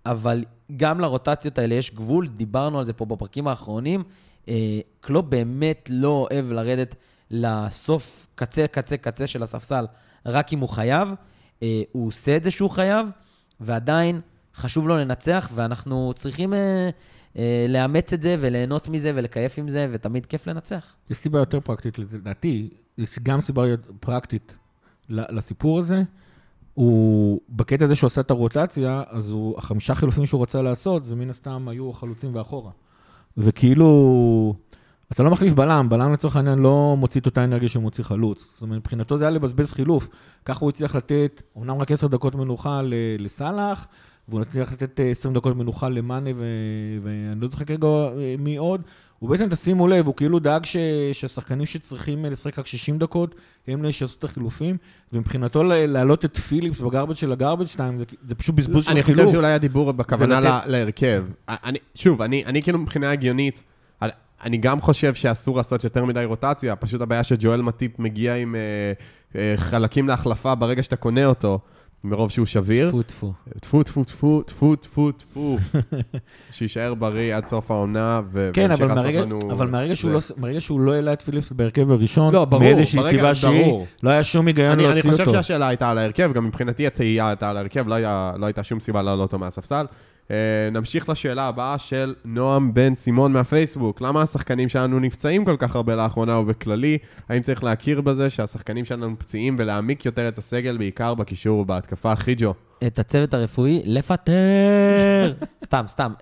אבל 0.05 0.43
גם 0.77 0.99
לרוטציות 0.99 1.57
האלה 1.57 1.75
יש 1.75 1.93
גבול, 1.93 2.27
דיברנו 2.27 2.79
על 2.79 2.85
זה 2.85 2.93
פה 2.93 3.05
בפרקים 3.05 3.47
האחרונים. 3.47 4.03
אה, 4.49 4.79
קלופ 5.01 5.25
באמת 5.25 5.89
לא 5.93 6.27
אוהב 6.31 6.51
לרדת 6.51 6.95
לסוף 7.31 8.27
קצה, 8.35 8.67
קצה, 8.67 8.97
קצה 8.97 9.27
של 9.27 9.43
הספסל, 9.43 9.85
רק 10.25 10.53
אם 10.53 10.59
הוא 10.59 10.69
חייב. 10.69 11.09
אה, 11.63 11.81
הוא 11.91 12.07
עושה 12.07 12.37
את 12.37 12.43
זה 12.43 12.51
שהוא 12.51 12.69
חייב, 12.69 13.09
ועדיין 13.59 14.21
חשוב 14.55 14.87
לו 14.87 14.97
לנצח, 14.97 15.49
ואנחנו 15.53 16.13
צריכים 16.15 16.53
אה, 16.53 16.89
אה, 17.37 17.65
לאמץ 17.69 18.13
את 18.13 18.21
זה 18.21 18.35
וליהנות 18.39 18.87
מזה 18.87 19.11
ולקייף 19.15 19.57
עם 19.57 19.67
זה, 19.67 19.87
ותמיד 19.91 20.25
כיף 20.25 20.47
לנצח. 20.47 20.95
יש 21.09 21.17
סיבה 21.17 21.39
יותר 21.39 21.59
פרקטית, 21.59 21.99
לדעתי, 21.99 22.69
יש 22.97 23.19
גם 23.23 23.41
סיבה 23.41 23.63
פרקטית 23.99 24.53
לסיפור 25.09 25.79
הזה. 25.79 26.03
הוא, 26.73 27.41
בקטע 27.49 27.85
הזה 27.85 27.95
שהוא 27.95 28.07
עשה 28.07 28.21
את 28.21 28.31
הרוטציה, 28.31 29.03
אז 29.07 29.29
הוא, 29.29 29.57
החמישה 29.57 29.95
חילופים 29.95 30.25
שהוא 30.25 30.41
רצה 30.41 30.61
לעשות, 30.61 31.03
זה 31.03 31.15
מן 31.15 31.29
הסתם 31.29 31.67
היו 31.67 31.93
חלוצים 31.93 32.35
ואחורה. 32.35 32.71
וכאילו, 33.37 34.55
אתה 35.11 35.23
לא 35.23 35.31
מחליף 35.31 35.53
בלם, 35.53 35.89
בלם 35.89 36.13
לצורך 36.13 36.35
העניין 36.35 36.59
לא 36.59 36.95
מוציא 36.97 37.21
את 37.21 37.25
אותה 37.25 37.43
אנרגיה 37.43 37.69
שהוא 37.69 37.83
מוציא 37.83 38.03
חלוץ. 38.03 38.45
זאת 38.53 38.61
אומרת, 38.61 38.79
מבחינתו 38.79 39.17
זה 39.17 39.23
היה 39.23 39.31
לבזבז 39.31 39.71
חילוף. 39.71 40.07
ככה 40.45 40.59
הוא 40.59 40.69
הצליח 40.69 40.95
לתת, 40.95 41.41
אמנם 41.57 41.77
רק 41.77 41.91
עשר 41.91 42.07
דקות 42.07 42.35
מנוחה 42.35 42.81
לסאלח, 43.19 43.87
והוא 44.27 44.41
הצליח 44.41 44.71
לתת 44.73 44.99
אה, 44.99 45.11
20 45.11 45.33
דקות 45.33 45.55
מנוחה 45.55 45.89
למאנה, 45.89 46.29
ואני 47.03 47.41
לא 47.41 47.47
זוכר 47.47 47.65
כרגע 47.65 47.87
אה, 47.87 48.35
מי 48.39 48.57
עוד. 48.57 48.81
הוא 49.25 49.37
בעצם, 49.37 49.49
תשימו 49.49 49.87
לב, 49.87 50.05
הוא 50.07 50.15
כאילו 50.15 50.39
דאג 50.39 50.65
ש... 50.65 50.77
שהשחקנים 51.13 51.65
שצריכים 51.65 52.25
אה, 52.25 52.29
לשחק 52.29 52.59
רק 52.59 52.67
60 52.67 52.97
דקות, 52.97 53.35
הם 53.67 53.83
אלה 53.83 53.91
שיעשו 53.91 54.15
את 54.19 54.23
החילופים, 54.23 54.77
ומבחינתו 55.13 55.63
להעלות 55.63 56.25
את 56.25 56.37
פיליפס 56.37 56.81
בגרבג' 56.81 57.13
של 57.15 57.31
הגרבג' 57.31 57.65
2, 57.65 57.97
זה, 57.97 58.03
זה 58.27 58.35
פשוט 58.35 58.55
בזבוז 58.55 58.85
של 58.85 58.91
אני 58.91 59.03
חילוף. 59.03 59.19
חושב 59.19 59.31
שאולי 59.33 59.53
הדיבור 59.53 59.91
בכוונה 59.91 60.39
לתת- 60.39 60.61
להרכב. 60.65 61.23
אני, 61.49 61.77
שוב, 61.95 62.21
אני, 62.21 62.45
אני 62.45 62.61
כאילו 62.61 62.79
מבחינה 62.79 63.11
הגיונית, 63.11 63.63
אני- 64.01 64.11
אני 64.43 64.57
גם 64.57 64.81
חושב 64.81 65.13
שאסור 65.13 65.57
לעשות 65.57 65.83
יותר 65.83 66.05
מדי 66.05 66.25
רוטציה, 66.25 66.75
פשוט 66.75 67.01
הבעיה 67.01 67.23
שג'ואל 67.23 67.61
מטיפ 67.61 67.99
מגיע 67.99 68.35
עם 68.35 68.55
אה, 68.55 68.59
אה, 69.41 69.53
חלקים 69.57 70.07
להחלפה 70.07 70.55
ברגע 70.55 70.83
שאתה 70.83 70.95
קונה 70.95 71.25
אותו, 71.25 71.59
מרוב 72.05 72.31
שהוא 72.31 72.45
שביר. 72.45 72.89
טפו 72.89 73.03
טפו. 73.03 73.33
טפו, 73.59 73.83
טפו, 73.83 74.03
טפו, 74.03 74.43
טפו, 74.43 74.75
טפו, 74.75 75.11
טפו. 75.11 75.57
שיישאר 76.51 76.93
בריא 76.93 77.35
עד 77.35 77.47
סוף 77.47 77.71
העונה, 77.71 78.21
כן, 78.53 78.71
אבל 78.71 78.87
מהרגע, 78.87 79.21
לנו... 79.21 79.39
אבל 79.51 79.67
מהרגע 79.67 79.95
שהוא. 79.95 80.11
לא, 80.11 80.19
מהרגע 80.37 80.61
שהוא 80.61 80.79
לא 80.79 80.93
העלה 80.93 81.13
את 81.13 81.21
פיליפס 81.21 81.51
בהרכב 81.51 81.91
הראשון, 81.91 82.33
לא, 82.33 82.45
ברור, 82.45 82.63
מאיזושהי 82.63 83.03
סיבה 83.03 83.35
שהיא. 83.35 83.73
לא 84.03 84.09
היה 84.09 84.23
שום 84.23 84.47
היגיון 84.47 84.71
אני, 84.71 84.85
אני 84.85 84.93
להוציא 84.93 85.11
חושב 85.11 85.23
אותו. 85.23 85.33
שהשאלה 85.33 85.67
הייתה 85.67 85.89
על 85.89 85.97
ההרכב, 85.97 86.31
גם 86.33 86.47
מבחינתי 86.47 86.87
התהייה 86.87 87.27
הייתה 87.29 87.49
על 87.49 87.57
ההרכב, 87.57 87.87
לא, 87.87 87.95
היה, 87.95 88.31
לא 88.37 88.45
הייתה 88.45 88.63
שום 88.63 88.79
סיבה 88.79 89.01
להעלות 89.01 89.21
אותו 89.21 89.39
מהספסל. 89.39 89.85
Uh, 90.27 90.31
נמשיך 90.71 91.09
לשאלה 91.09 91.47
הבאה 91.47 91.77
של 91.77 92.13
נועם 92.25 92.73
בן 92.73 92.95
סימון 92.95 93.33
מהפייסבוק. 93.33 94.01
למה 94.01 94.21
השחקנים 94.21 94.69
שלנו 94.69 94.99
נפצעים 94.99 95.45
כל 95.45 95.55
כך 95.57 95.75
הרבה 95.75 95.95
לאחרונה 95.95 96.39
ובכללי? 96.39 96.97
האם 97.29 97.41
צריך 97.41 97.63
להכיר 97.63 98.01
בזה 98.01 98.29
שהשחקנים 98.29 98.85
שלנו 98.85 99.19
פציעים 99.19 99.55
ולהעמיק 99.59 100.05
יותר 100.05 100.27
את 100.27 100.37
הסגל, 100.37 100.77
בעיקר 100.77 101.13
בקישור 101.13 101.59
ובהתקפה? 101.59 102.15
חיג'ו. 102.15 102.53
את 102.87 102.99
הצוות 102.99 103.33
הרפואי 103.33 103.81
לפטר. 103.85 105.33
סתם, 105.65 105.85
סתם. 105.87 106.13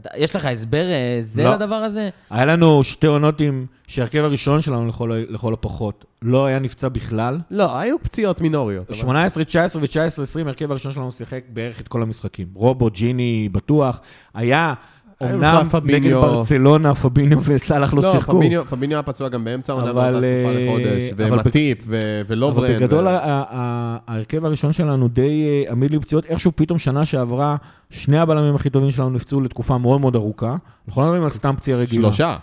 אתה- 0.00 0.08
יש 0.16 0.36
לך 0.36 0.44
הסבר 0.44 0.84
אה, 0.90 1.16
זה 1.20 1.44
לא. 1.44 1.54
לדבר 1.54 1.74
הזה? 1.74 2.08
היה 2.30 2.44
לנו 2.44 2.84
שתי 2.84 3.06
עונות 3.06 3.40
עם, 3.40 3.66
שההרכב 3.86 4.18
הראשון 4.24 4.62
שלנו 4.62 4.86
לכל, 4.88 5.22
לכל 5.28 5.52
הפחות 5.54 6.04
לא 6.22 6.46
היה 6.46 6.58
נפצע 6.58 6.88
בכלל. 6.88 7.38
לא, 7.50 7.78
היו 7.78 7.96
פציעות 8.02 8.40
מינוריות. 8.40 8.90
אבל- 8.90 8.98
18, 8.98 9.44
19 9.44 9.82
ו-19, 9.82 10.22
20, 10.22 10.46
ההרכב 10.46 10.70
הראשון 10.70 10.92
שלנו 10.92 11.12
שיחק 11.12 11.42
בערך 11.52 11.80
את 11.80 11.88
כל 11.88 12.02
המשחקים. 12.02 12.46
רובו, 12.54 12.90
ג'יני, 12.90 13.48
בטוח. 13.52 14.00
היה 14.34 14.74
אמנם 15.22 15.68
פביניו. 15.70 16.00
נגד 16.00 16.12
ברצלונה, 16.12 16.94
פביניו 16.94 17.38
וסאלח 17.44 17.94
לא 17.94 18.02
לא, 18.02 18.12
שיחקו. 18.12 18.36
פביניו, 18.36 18.64
פביניו 18.64 18.96
היה 18.96 19.02
פצוע 19.02 19.28
גם 19.28 19.44
באמצע 19.44 19.72
העונה, 19.72 19.90
אבל, 19.90 20.14
אבל... 20.14 20.24
אה, 20.24 20.66
לחודש, 20.66 21.12
אבל 21.12 21.32
ומטיפ, 21.32 21.78
ולוברן. 22.26 22.64
אבל 22.64 22.76
בגדול, 22.76 23.04
ההרכב 23.08 24.44
הראשון 24.44 24.72
שלנו 24.72 25.08
די 25.08 25.46
אה, 25.66 25.72
עמיד 25.72 25.90
לי 25.90 25.98
פציעות. 25.98 26.24
איכשהו 26.24 26.52
פתאום 26.54 26.78
שנה 26.78 27.04
שעברה, 27.04 27.56
שני 27.90 28.18
הבלמים 28.18 28.54
הכי 28.54 28.70
טובים 28.70 28.90
שלנו 28.90 29.10
נפצעו 29.10 29.40
לתקופה 29.40 29.78
מאוד 29.78 30.00
מאוד 30.00 30.14
ארוכה. 30.14 30.56
אנחנו 30.88 31.02
לא 31.02 31.06
מדברים 31.06 31.24
על 31.24 31.30
סתם 31.30 31.54
פציעה 31.56 31.78
רגילה. 31.78 32.02
שלושה. 32.08 32.36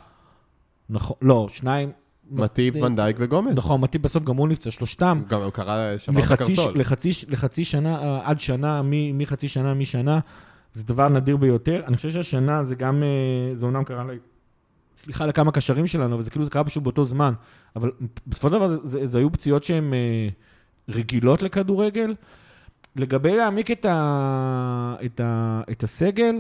נכון, 0.90 1.16
לא, 1.22 1.48
שניים. 1.52 1.92
מטיפ, 2.32 2.76
ונדייק 2.82 3.16
וגומז. 3.20 3.58
נכון, 3.58 3.82
מטיפ 3.82 4.02
בסוף 4.02 4.24
גם 4.24 4.36
הוא 4.36 4.48
נפצע, 4.48 4.72
שלושתם. 4.72 5.22
גם 5.30 5.42
הוא 5.42 5.50
קרא, 5.50 5.98
שבר 5.98 6.14
את 6.14 6.24
לחצי, 6.24 6.54
הקרסול. 6.54 6.80
לחצי, 6.80 7.12
לחצי 7.28 7.64
שנה, 7.64 8.02
אה, 8.02 8.20
עד 8.24 8.40
שנה, 8.40 8.82
מחצי 9.14 9.48
שנה, 9.48 9.74
משנה, 9.74 10.20
זה 10.78 10.84
דבר 10.84 11.10
נדיר 11.10 11.38
ביותר. 11.38 11.84
אני 11.88 11.96
חושב 11.96 12.12
שהשנה 12.12 12.64
זה 12.64 12.76
גם, 12.76 13.04
אה, 13.04 13.56
זה 13.56 13.66
אומנם 13.66 13.84
קרה, 13.84 14.04
ל- 14.04 14.18
סליחה, 14.98 15.26
לכמה 15.26 15.52
קשרים 15.52 15.88
שלנו, 15.88 16.16
אבל 16.16 16.24
זה 16.24 16.30
כאילו 16.30 16.46
זה 16.46 16.52
קרה 16.52 16.64
פשוט 16.64 16.84
באותו 16.84 17.06
זמן. 17.06 17.34
אבל 17.76 17.92
בסופו 18.28 18.48
של 18.48 18.54
דבר 18.54 18.70
זה, 18.70 18.78
זה, 18.84 19.08
זה 19.08 19.18
היו 19.18 19.32
פציעות 19.32 19.64
שהן 19.64 19.94
אה, 19.94 20.30
רגילות 20.90 21.42
לכדורגל. 21.42 22.16
לגבי 22.96 23.36
להעמיק 23.36 23.72
את, 23.72 23.86
ה, 23.86 24.96
את, 25.06 25.20
ה, 25.20 25.62
את 25.72 25.84
הסגל, 25.84 26.36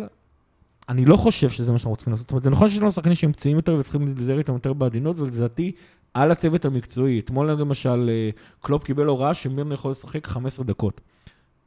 אני 0.89 1.05
לא 1.05 1.17
חושב 1.17 1.49
שזה 1.49 1.71
מה 1.71 1.77
שאנחנו 1.77 1.95
צריכים 1.95 2.11
לעשות. 2.11 2.25
זאת 2.25 2.31
אומרת, 2.31 2.43
זה 2.43 2.49
נכון 2.49 2.69
שיש 2.69 2.79
לנו 2.79 2.91
שחקנים 2.91 3.15
שהם 3.15 3.33
פציעים 3.33 3.57
יותר 3.57 3.73
וצריכים 3.79 4.15
להיזהר 4.15 4.37
איתם 4.37 4.53
יותר 4.53 4.73
בעדינות, 4.73 5.19
ולדעתי, 5.19 5.71
על 6.13 6.31
הצוות 6.31 6.65
המקצועי. 6.65 7.19
אתמול 7.19 7.51
למשל, 7.51 8.09
אה, 8.09 8.29
קלופ 8.61 8.83
קיבל 8.83 9.05
הוראה 9.05 9.33
שמירנה 9.33 9.73
יכול 9.73 9.91
לשחק 9.91 10.27
15 10.27 10.65
דקות. 10.65 11.01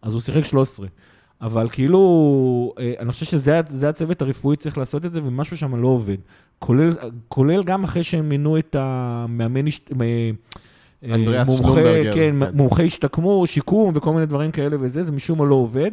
אז 0.03 0.13
הוא 0.13 0.21
שיחק 0.21 0.45
13. 0.45 0.87
אבל 1.43 1.69
כאילו, 1.69 2.75
אה, 2.79 2.93
אני 2.99 3.13
חושב 3.13 3.27
שזה 3.27 3.89
הצוות 3.89 4.23
הרפואי 4.23 4.57
צריך 4.57 4.79
לעשות 4.79 5.05
את 5.05 5.13
זה, 5.13 5.21
ומשהו 5.25 5.57
שם 5.57 5.83
לא 5.83 5.89
עובד. 5.89 6.17
כולל, 6.59 6.93
כולל 7.29 7.63
גם 7.63 7.85
אחרי 7.85 8.05
שהם 8.05 8.29
מינו 8.29 8.59
את 8.59 8.77
המאמן, 8.79 9.67
אה, 10.01 10.31
אנדריאס 11.05 11.49
מומחה, 11.49 11.81
כן. 12.15 12.37
מומחה 12.53 12.83
השתקמו, 12.83 13.47
שיקום 13.47 13.93
וכל 13.95 14.13
מיני 14.13 14.27
דברים 14.27 14.51
כאלה 14.51 14.77
וזה, 14.81 15.05
זה 15.05 15.13
משום 15.13 15.39
מה 15.39 15.45
לא 15.45 15.55
עובד. 15.55 15.91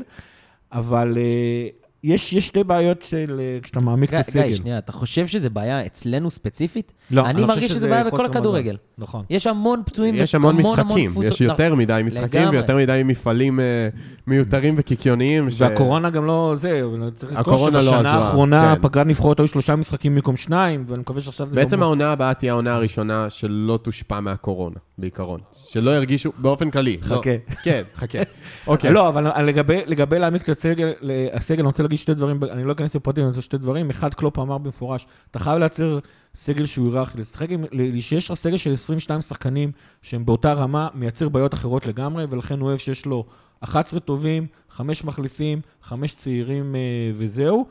אבל 0.72 1.18
אה, 1.18 1.68
יש, 2.04 2.34
יש 2.34 2.48
שתי 2.48 2.64
בעיות 2.64 3.02
של, 3.02 3.40
אה, 3.40 3.60
כשאתה 3.62 3.80
מעמיק 3.80 4.10
את 4.14 4.20
הסגל. 4.20 4.48
גיא, 4.48 4.56
שנייה, 4.56 4.78
אתה 4.78 4.92
חושב 4.92 5.28
שזה 5.28 5.50
בעיה 5.50 5.86
אצלנו 5.86 6.32
ספציפית? 6.32 6.94
לא, 7.12 7.26
אני 7.26 7.34
חושב 7.34 7.48
מרגיש 7.48 7.72
שזה 7.72 7.90
בעיה 7.90 8.04
בכל. 8.04 8.26
הכדורגל. 8.26 8.78
נכון. 8.98 9.26
יש 9.30 9.48
המון 9.48 9.82
פצועים, 9.86 10.16
יש 10.16 10.36
המון 10.36 10.60
המון 10.60 10.72
משחקים, 10.80 11.12
קבוצות. 11.12 11.32
יש 11.32 11.42
יותר 11.42 11.76
מדי 11.76 12.02
משחקים 12.06 12.42
לגמרי. 12.42 12.58
ויותר 12.58 12.78
מדי 12.78 13.02
מפעלים 13.06 13.60
אה, 13.60 13.90
מיותרים 14.28 14.76
וקיקיוניים. 14.78 15.52
ש- 15.52 15.62
והקורונה 15.62 16.10
גם 16.10 16.26
לא, 16.26 16.54
זה, 16.56 16.82
צריך 17.16 17.32
לזכור 17.32 17.54
הקורונה 17.54 17.78
לא 17.78 17.84
שבשנה 17.84 18.00
עזרה, 18.00 18.26
האחרונה 18.26 18.76
כן. 18.76 18.82
פגרת 18.82 19.08
נבחרות 19.08 19.40
היו 19.40 19.48
שלושה 19.48 19.76
משחקים 19.76 20.16
במקום 20.16 20.38
שניים, 20.38 20.84
ואני 20.88 21.00
מקווה 21.02 21.22
שעכשיו 21.22 21.48
זה... 21.48 21.56
בעצם 21.56 21.80
לא- 21.80 21.86
העונה 21.86 22.12
הבאה 22.12 22.34
תהיה 22.34 22.52
העונה 22.52 22.76
הראשונה 22.76 23.30
שלא 23.30 23.80
תושפע 23.82 24.20
מהקורונה, 24.20 24.76
בעיקרון. 24.98 25.40
שלא 25.68 25.92
ירגישו, 25.92 26.32
באופן 26.38 26.72
כללי. 26.72 26.98
לא- 26.98 27.16
חכה. 27.16 27.30
כן, 27.64 27.84
חכה. 27.96 28.18
אוקיי. 28.68 28.92
לא, 28.94 29.10
אבל 29.10 29.44
לגבי, 29.46 29.82
לגבי 29.86 30.20
להעמיק 30.20 30.44
את 30.44 30.50
הסגל, 30.50 30.94
הסגל, 31.34 31.60
אני 31.60 31.68
רוצה 31.68 31.84
להגיד 31.84 32.00
שתי 32.00 32.14
דברים, 32.14 32.44
אני 32.44 32.64
לא 32.64 32.72
אכנס 32.72 32.96
לפרטים, 32.96 33.24
אני 33.24 33.30
רוצה 33.30 33.42
שתי 33.42 33.58
דברים. 33.58 33.90
אחד, 33.90 34.14
קלופ 34.14 34.40
אמר 34.40 34.58
במפורש, 34.58 35.08
אתה 35.32 35.40
חייב 35.40 35.60
לייצר 35.60 36.00
סגל 36.36 36.66
שהוא 36.66 36.88
היררכי, 36.88 37.18
לשחק 37.18 37.48
עם, 37.50 37.66
שיש 38.00 38.30
לך 38.30 38.36
סגל 38.36 38.58
של 38.58 38.74
22 38.74 39.22
שחקנים 39.22 39.72
שהם 40.02 40.26
באותה 40.26 40.54
רמה, 40.54 40.88
מייצר 40.94 41.30
בעיות 41.30 41.54
אחרות 41.54 41.86
לגמרי, 41.86 42.26
ולכן 42.30 42.60
הוא 42.60 42.68
אוהב 42.68 42.78
שיש 42.78 43.06
לו 43.06 43.26
11 43.60 44.00
טובים, 44.00 44.48
5 44.70 45.04
מחליפים, 45.04 45.62
5 45.84 46.16
צעירים 46.16 46.76
אה, 46.76 46.82
וזהו. 47.14 47.66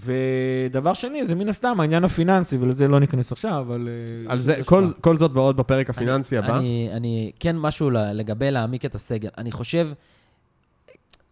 ודבר 0.00 0.94
שני, 0.94 1.26
זה 1.26 1.34
מן 1.34 1.48
הסתם 1.48 1.80
העניין 1.80 2.04
הפיננסי, 2.04 2.56
ולזה 2.56 2.88
לא 2.88 3.00
ניכנס 3.00 3.32
עכשיו, 3.32 3.64
אבל... 3.68 3.88
אה, 3.88 4.32
על 4.32 4.40
זה, 4.40 4.60
כל. 4.64 4.86
כל 5.00 5.16
זאת 5.16 5.30
ועוד 5.34 5.56
בפרק 5.56 5.90
הפיננסי 5.90 6.36
הבא. 6.36 6.58
אני, 6.58 6.88
אני, 6.92 7.32
כן 7.40 7.56
משהו 7.56 7.90
לגבי 7.90 8.50
להעמיק 8.50 8.84
את 8.84 8.94
הסגל. 8.94 9.28
אני 9.38 9.52
חושב, 9.52 9.88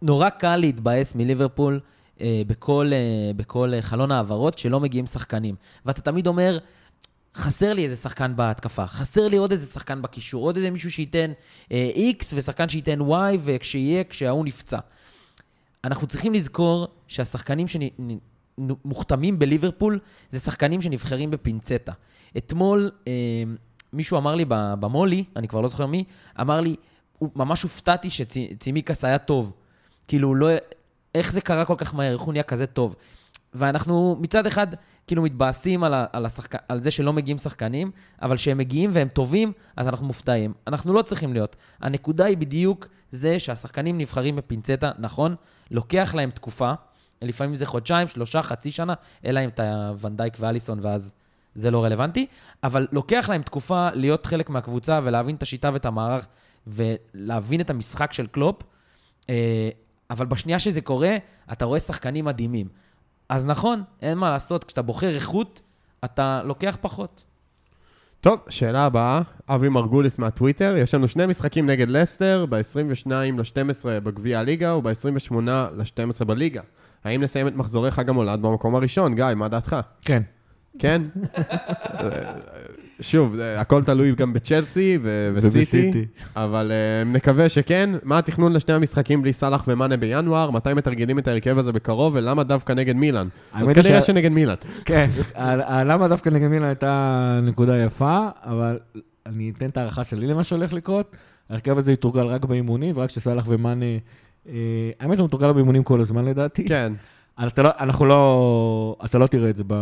נורא 0.02 0.29
קל 0.29 0.57
להתבאס 0.57 1.14
מליברפול 1.14 1.81
אה, 2.20 2.42
בכל, 2.46 2.90
אה, 2.92 3.33
בכל 3.37 3.74
אה, 3.74 3.83
חלון 3.83 4.12
העברות 4.12 4.59
שלא 4.59 4.81
מגיעים 4.81 5.07
שחקנים. 5.07 5.55
ואתה 5.87 6.00
תמיד 6.00 6.26
אומר, 6.26 6.59
חסר 7.37 7.72
לי 7.72 7.85
איזה 7.85 7.96
שחקן 7.96 8.37
בהתקפה, 8.37 8.87
חסר 8.87 9.26
לי 9.26 9.37
עוד 9.37 9.50
איזה 9.50 9.66
שחקן 9.66 10.02
בקישור, 10.02 10.44
עוד 10.44 10.57
איזה 10.57 10.70
מישהו 10.70 10.90
שייתן 10.90 11.33
אה, 11.72 11.90
X 12.20 12.24
ושחקן 12.35 12.68
שייתן 12.68 13.00
Y, 13.00 13.38
וכשיהיה, 13.40 14.05
כשההוא 14.05 14.44
נפצע. 14.44 14.79
אנחנו 15.85 16.07
צריכים 16.07 16.35
לזכור 16.35 16.88
שהשחקנים 17.09 17.66
שמוכתמים 18.61 19.38
בליברפול 19.38 19.99
זה 20.29 20.40
שחקנים 20.40 20.81
שנבחרים 20.81 21.31
בפינצטה. 21.31 21.92
אתמול 22.37 22.90
אה, 23.07 23.12
מישהו 23.92 24.19
אמר 24.19 24.35
לי 24.35 24.45
במולי, 24.49 25.25
אני 25.37 25.49
כבר 25.49 25.61
לא 25.61 25.69
זוכר 25.69 25.87
מי, 25.87 26.05
אמר 26.40 26.61
לי, 26.61 26.77
הוא, 27.19 27.31
ממש 27.37 27.62
הופתעתי 27.62 28.11
שצימקס 28.11 29.05
היה 29.05 29.19
טוב. 29.19 29.53
כאילו, 30.09 30.35
לא... 30.35 30.49
איך 31.14 31.33
זה 31.33 31.40
קרה 31.40 31.64
כל 31.64 31.75
כך 31.79 31.95
מהר? 31.95 32.12
איך 32.12 32.23
הוא 32.23 32.33
נהיה 32.33 32.42
כזה 32.42 32.66
טוב? 32.66 32.97
ואנחנו 33.55 34.16
מצד 34.21 34.47
אחד 34.47 34.66
כאילו 35.07 35.23
מתבאסים 35.23 35.85
על, 35.85 35.95
ה, 35.95 36.07
על, 36.12 36.27
השחק... 36.27 36.55
על 36.69 36.83
זה 36.83 36.90
שלא 36.90 37.12
מגיעים 37.12 37.38
שחקנים, 37.38 37.90
אבל 38.23 38.37
כשהם 38.37 38.59
מגיעים 38.59 38.90
והם 38.92 39.09
טובים, 39.09 39.53
אז 39.77 39.88
אנחנו 39.88 40.07
מופתעים. 40.07 40.53
אנחנו 40.66 40.92
לא 40.92 41.03
צריכים 41.03 41.33
להיות. 41.33 41.57
הנקודה 41.81 42.25
היא 42.25 42.37
בדיוק 42.37 42.87
זה 43.11 43.38
שהשחקנים 43.38 43.99
נבחרים 43.99 44.37
בפינצטה, 44.37 44.92
נכון, 44.99 45.35
לוקח 45.71 46.14
להם 46.14 46.31
תקופה, 46.31 46.73
לפעמים 47.22 47.55
זה 47.55 47.66
חודשיים, 47.66 48.09
שלושה, 48.09 48.42
חצי 48.42 48.70
שנה, 48.70 48.94
אלא 49.24 49.40
אם 49.44 49.48
אתה 49.48 49.92
ונדייק 50.00 50.37
ואליסון 50.40 50.79
ואז 50.83 51.14
זה 51.55 51.70
לא 51.70 51.85
רלוונטי, 51.85 52.26
אבל 52.64 52.87
לוקח 52.92 53.29
להם 53.29 53.42
תקופה 53.42 53.88
להיות 53.94 54.26
חלק 54.26 54.50
מהקבוצה 54.50 55.00
ולהבין 55.05 55.37
את 55.37 55.42
השיטה 55.42 55.70
ואת 55.72 55.87
המערך 55.87 56.26
ולהבין 56.66 57.61
את 57.61 57.70
המשחק 57.70 58.12
של 58.12 58.26
קלופ. 58.26 58.62
אה, 59.31 59.68
אבל 60.11 60.26
בשנייה 60.26 60.59
שזה 60.59 60.81
קורה, 60.81 61.16
אתה 61.52 61.64
רואה 61.64 61.81
שחקנים 61.81 62.24
מדהימים. 62.24 62.68
אז 63.29 63.46
נכון, 63.46 63.83
אין 64.02 64.18
מה 64.18 64.31
לעשות, 64.31 64.64
כשאתה 64.64 64.83
בוחר 64.83 65.14
איכות, 65.14 65.62
אתה 66.05 66.42
לוקח 66.44 66.76
פחות. 66.81 67.24
טוב, 68.20 68.40
שאלה 68.48 68.85
הבאה, 68.85 69.22
אבי 69.48 69.68
מרגוליס 69.68 70.18
מהטוויטר, 70.18 70.76
יש 70.76 70.94
לנו 70.94 71.09
שני 71.09 71.26
משחקים 71.26 71.66
נגד 71.66 71.88
לסטר, 71.88 72.46
ב-22 72.48 73.11
ל-12 73.11 73.85
בגביע 73.87 74.38
הליגה 74.38 74.76
וב-28 74.76 75.35
ל-12 75.50 76.24
בליגה. 76.24 76.61
האם 77.07 77.23
נסיים 77.23 77.47
את 77.47 77.57
מחזורי 77.57 77.90
חג 77.90 78.09
המולד 78.09 78.42
במקום 78.42 78.75
הראשון? 78.75 79.14
גיא, 79.14 79.25
מה 79.37 79.49
דעתך? 79.49 79.77
כן. 80.03 80.23
כן? 80.79 81.03
שוב, 83.01 83.37
הכל 83.57 83.85
תלוי 83.85 84.12
גם 84.14 84.33
בצ'לסי 84.33 84.99
ו- 85.03 85.31
וסיטי, 85.35 85.59
ובסיטי. 85.59 86.07
אבל 86.37 86.73
uh, 86.73 87.09
נקווה 87.09 87.49
שכן. 87.49 87.90
מה 88.03 88.19
התכנון 88.19 88.53
לשני 88.53 88.75
המשחקים 88.75 89.23
בלי 89.23 89.33
סאלח 89.33 89.64
ומאנה 89.69 89.97
בינואר? 89.97 90.51
מתי 90.51 90.75
מתרגלים 90.75 91.19
את 91.19 91.29
ההרכב 91.29 91.59
הזה 91.59 91.73
בקרוב, 91.73 92.14
ולמה 92.16 92.45
דווקא 92.45 92.73
נגד 92.73 92.97
מילאן? 92.97 93.29
אז 93.53 93.69
כנראה 93.73 94.03
ש- 94.03 94.07
שנגד 94.07 94.31
מילאן. 94.33 94.55
כן, 94.85 95.11
למה 95.85 96.09
דווקא 96.09 96.29
נגד 96.31 96.49
מילאן 96.49 96.69
הייתה 96.69 97.40
נקודה 97.42 97.79
יפה, 97.79 98.29
אבל 98.45 98.79
אני 99.27 99.53
אתן 99.57 99.69
את 99.69 99.77
ההערכה 99.77 100.05
שלי 100.05 100.27
למה 100.27 100.45
שהולך 100.45 100.73
לקרות. 100.73 101.16
ההרכב 101.51 101.79
הזה 101.79 101.92
יתורגל 101.92 102.27
רק 102.27 102.45
באימונים, 102.45 102.97
ורק 102.97 103.09
כשסאלח 103.09 103.45
ומאנה... 103.49 103.85
אה, 104.49 104.55
האמת, 105.01 105.19
הוא 105.19 105.27
מתורגל 105.27 105.53
באימונים 105.53 105.85
כל 105.85 106.01
הזמן 106.01 106.25
לדעתי. 106.25 106.69
כן. 106.69 106.93
אתה 107.47 107.63
לא, 107.63 107.71
אנחנו 107.81 108.07
לא, 108.07 108.97
אתה 109.05 109.19
לא 109.19 109.27
תראה 109.27 109.51
את 109.51 109.57
זה 109.57 109.63
ב, 109.67 109.75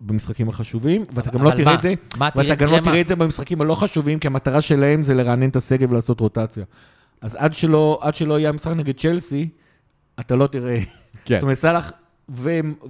במשחקים 0.00 0.48
החשובים, 0.48 1.04
ואתה 1.14 1.30
גם 1.30 1.42
לא 1.42 1.50
תראה? 1.50 1.74
את 1.74 1.82
זה, 1.82 1.94
ואתה 2.18 2.54
גם 2.54 2.68
לא? 2.68 2.80
תראה 2.80 3.00
את 3.00 3.08
זה 3.08 3.16
במשחקים 3.16 3.60
הלא 3.60 3.74
חשובים, 3.74 4.18
כי 4.18 4.26
המטרה 4.26 4.60
שלהם 4.60 5.02
זה 5.02 5.14
לרענן 5.14 5.48
את 5.48 5.56
הסגל 5.56 5.86
ולעשות 5.90 6.20
רוטציה. 6.20 6.64
אז 7.20 7.34
עד 7.34 7.54
שלא, 7.54 7.98
עד 8.02 8.14
שלא 8.14 8.38
יהיה 8.38 8.48
המשחק 8.48 8.72
נגד 8.76 8.96
צ'לסי, 8.98 9.48
אתה 10.20 10.36
לא 10.36 10.46
תראה. 10.46 10.78
כן. 11.24 11.34
זאת 11.34 11.42
אומרת, 11.42 11.56
סאלח 11.56 11.92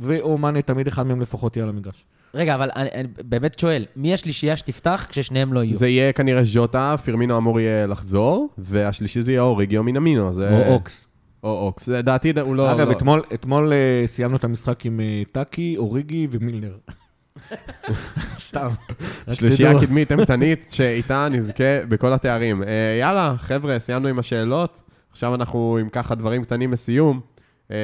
ואו 0.00 0.38
מאנה, 0.38 0.62
תמיד 0.62 0.86
אחד 0.86 1.06
מהם 1.06 1.20
לפחות 1.20 1.56
יהיה 1.56 1.64
על 1.64 1.70
המגרש. 1.70 2.04
רגע, 2.34 2.54
אבל 2.54 2.70
אני, 2.76 2.88
אני 2.94 3.08
באמת 3.24 3.58
שואל, 3.58 3.86
מי 3.96 4.14
השלישייה 4.14 4.56
שתפתח 4.56 5.06
כששניהם 5.08 5.52
לא 5.52 5.64
יהיו? 5.64 5.76
זה 5.76 5.88
יהיה 5.88 6.12
כנראה 6.12 6.44
ז'וטה, 6.44 6.94
פירמינו 7.04 7.38
אמור 7.38 7.60
יהיה 7.60 7.86
לחזור, 7.86 8.48
והשלישי 8.58 9.22
זה 9.22 9.32
יהיה 9.32 9.42
אוריגיו 9.42 9.82
מינמינו. 9.82 10.32
זה... 10.32 10.50
או 10.50 10.72
אוקס. 10.72 11.08
או 11.42 11.66
אוקס. 11.66 11.88
לדעתי 11.88 12.32
הוא 12.40 12.56
לא... 12.56 12.72
אגב, 12.72 12.88
לא- 12.88 12.92
אתמול, 12.92 13.22
אתמול 13.34 13.72
אה, 13.72 14.04
סיימנו 14.06 14.36
את 14.36 14.44
המשחק 14.44 14.86
עם 14.86 15.00
אה, 15.00 15.22
טאקי, 15.32 15.74
אוריגי 15.76 16.28
ומילנר. 16.30 16.76
סתם. 18.38 18.68
שלישייה. 19.32 19.80
קדמית 19.80 20.12
אימתנית, 20.12 20.66
שאיתה 20.70 21.28
נזכה 21.30 21.84
בכל 21.88 22.12
התארים. 22.12 22.62
אה, 22.62 22.68
יאללה, 23.00 23.34
חבר'ה, 23.38 23.78
סיימנו 23.78 24.08
עם 24.08 24.18
השאלות. 24.18 24.82
עכשיו 25.10 25.34
אנחנו 25.34 25.78
עם 25.80 25.88
ככה 25.88 26.14
דברים 26.14 26.44
קטנים 26.44 26.72
לסיום. 26.72 27.20
אה, 27.70 27.76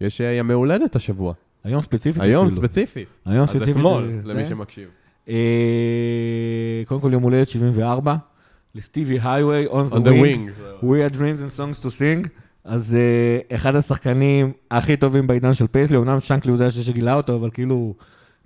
יש 0.00 0.20
אה, 0.20 0.32
ימי 0.32 0.52
הולדת 0.52 0.96
השבוע. 0.96 1.34
היום 1.64 1.82
ספציפית. 1.82 2.22
היום 2.22 2.46
אפילו. 2.46 2.62
ספציפית. 2.62 3.08
היום 3.26 3.42
אז 3.42 3.48
ספציפית. 3.48 3.76
אתמול, 3.76 4.04
זה- 4.24 4.32
למי. 4.32 4.44
שמקשיב. 4.46 4.88
אה, 5.28 5.34
קודם 6.86 7.00
כל 7.00 7.12
יום 7.12 7.22
הולדת 7.22 7.48
74, 7.48 8.16
לסטיבי 8.74 9.18
הייוויי, 9.22 9.66
on 9.66 9.90
the 9.90 9.94
On 9.94 9.96
the 9.96 10.08
wing. 10.08 10.50
wing. 10.82 10.84
We 10.84 11.12
had 11.12 11.16
dreams 11.16 11.20
and 11.40 11.58
songs 11.58 11.84
to 11.84 11.88
sing. 11.88 12.28
אז 12.64 12.96
אה, 13.50 13.54
אחד 13.54 13.76
השחקנים 13.76 14.52
הכי 14.70 14.96
טובים 14.96 15.26
בעידן 15.26 15.54
של 15.54 15.66
פייסלי, 15.66 15.96
אמנם 15.96 16.20
שנקלי 16.20 16.50
הוא 16.52 16.70
זה 16.70 16.82
שגילה 16.82 17.14
אותו, 17.14 17.36
אבל 17.36 17.50
כאילו, 17.50 17.94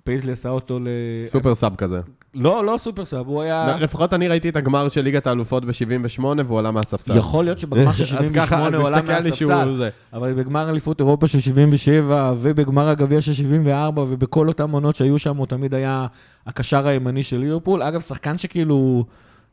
פייסלי 0.07 0.31
עשה 0.31 0.49
אותו 0.49 0.79
ל... 0.79 0.87
super 1.25 1.55
sub 1.55 1.75
כזה. 1.75 1.99
לא, 2.33 2.65
לא 2.65 2.77
super 2.77 3.05
sub, 3.05 3.27
הוא 3.27 3.41
היה... 3.41 3.77
לפחות 3.79 4.13
אני 4.13 4.27
ראיתי 4.27 4.49
את 4.49 4.55
הגמר 4.55 4.89
של 4.89 5.01
ליגת 5.01 5.27
האלופות 5.27 5.65
ב-78 5.65 6.23
והוא 6.47 6.59
עלה 6.59 6.71
מהספסל. 6.71 7.17
יכול 7.17 7.45
להיות 7.45 7.59
שבגמר 7.59 7.91
של 7.91 8.17
אז 8.17 8.31
ככה, 8.31 8.45
78 8.45 8.67
אז 8.67 8.81
הוא 8.81 8.87
עלה 8.87 9.01
מהספסל. 9.01 9.89
אבל 10.13 10.33
בגמר 10.33 10.69
אליפות 10.69 10.99
אירופה 10.99 11.27
של 11.27 11.39
77, 11.39 12.33
ובגמר 12.41 12.89
הגביע 12.89 13.21
של 13.21 13.33
74, 13.33 14.01
ובכל 14.01 14.47
אותן 14.47 14.71
עונות 14.71 14.95
שהיו 14.95 15.19
שם, 15.19 15.37
הוא 15.37 15.45
תמיד 15.45 15.73
היה 15.73 16.07
הקשר 16.47 16.87
הימני 16.87 17.23
של 17.23 17.37
ליברפול. 17.37 17.81
אגב, 17.81 18.01
שחקן 18.01 18.37
שכאילו 18.37 19.05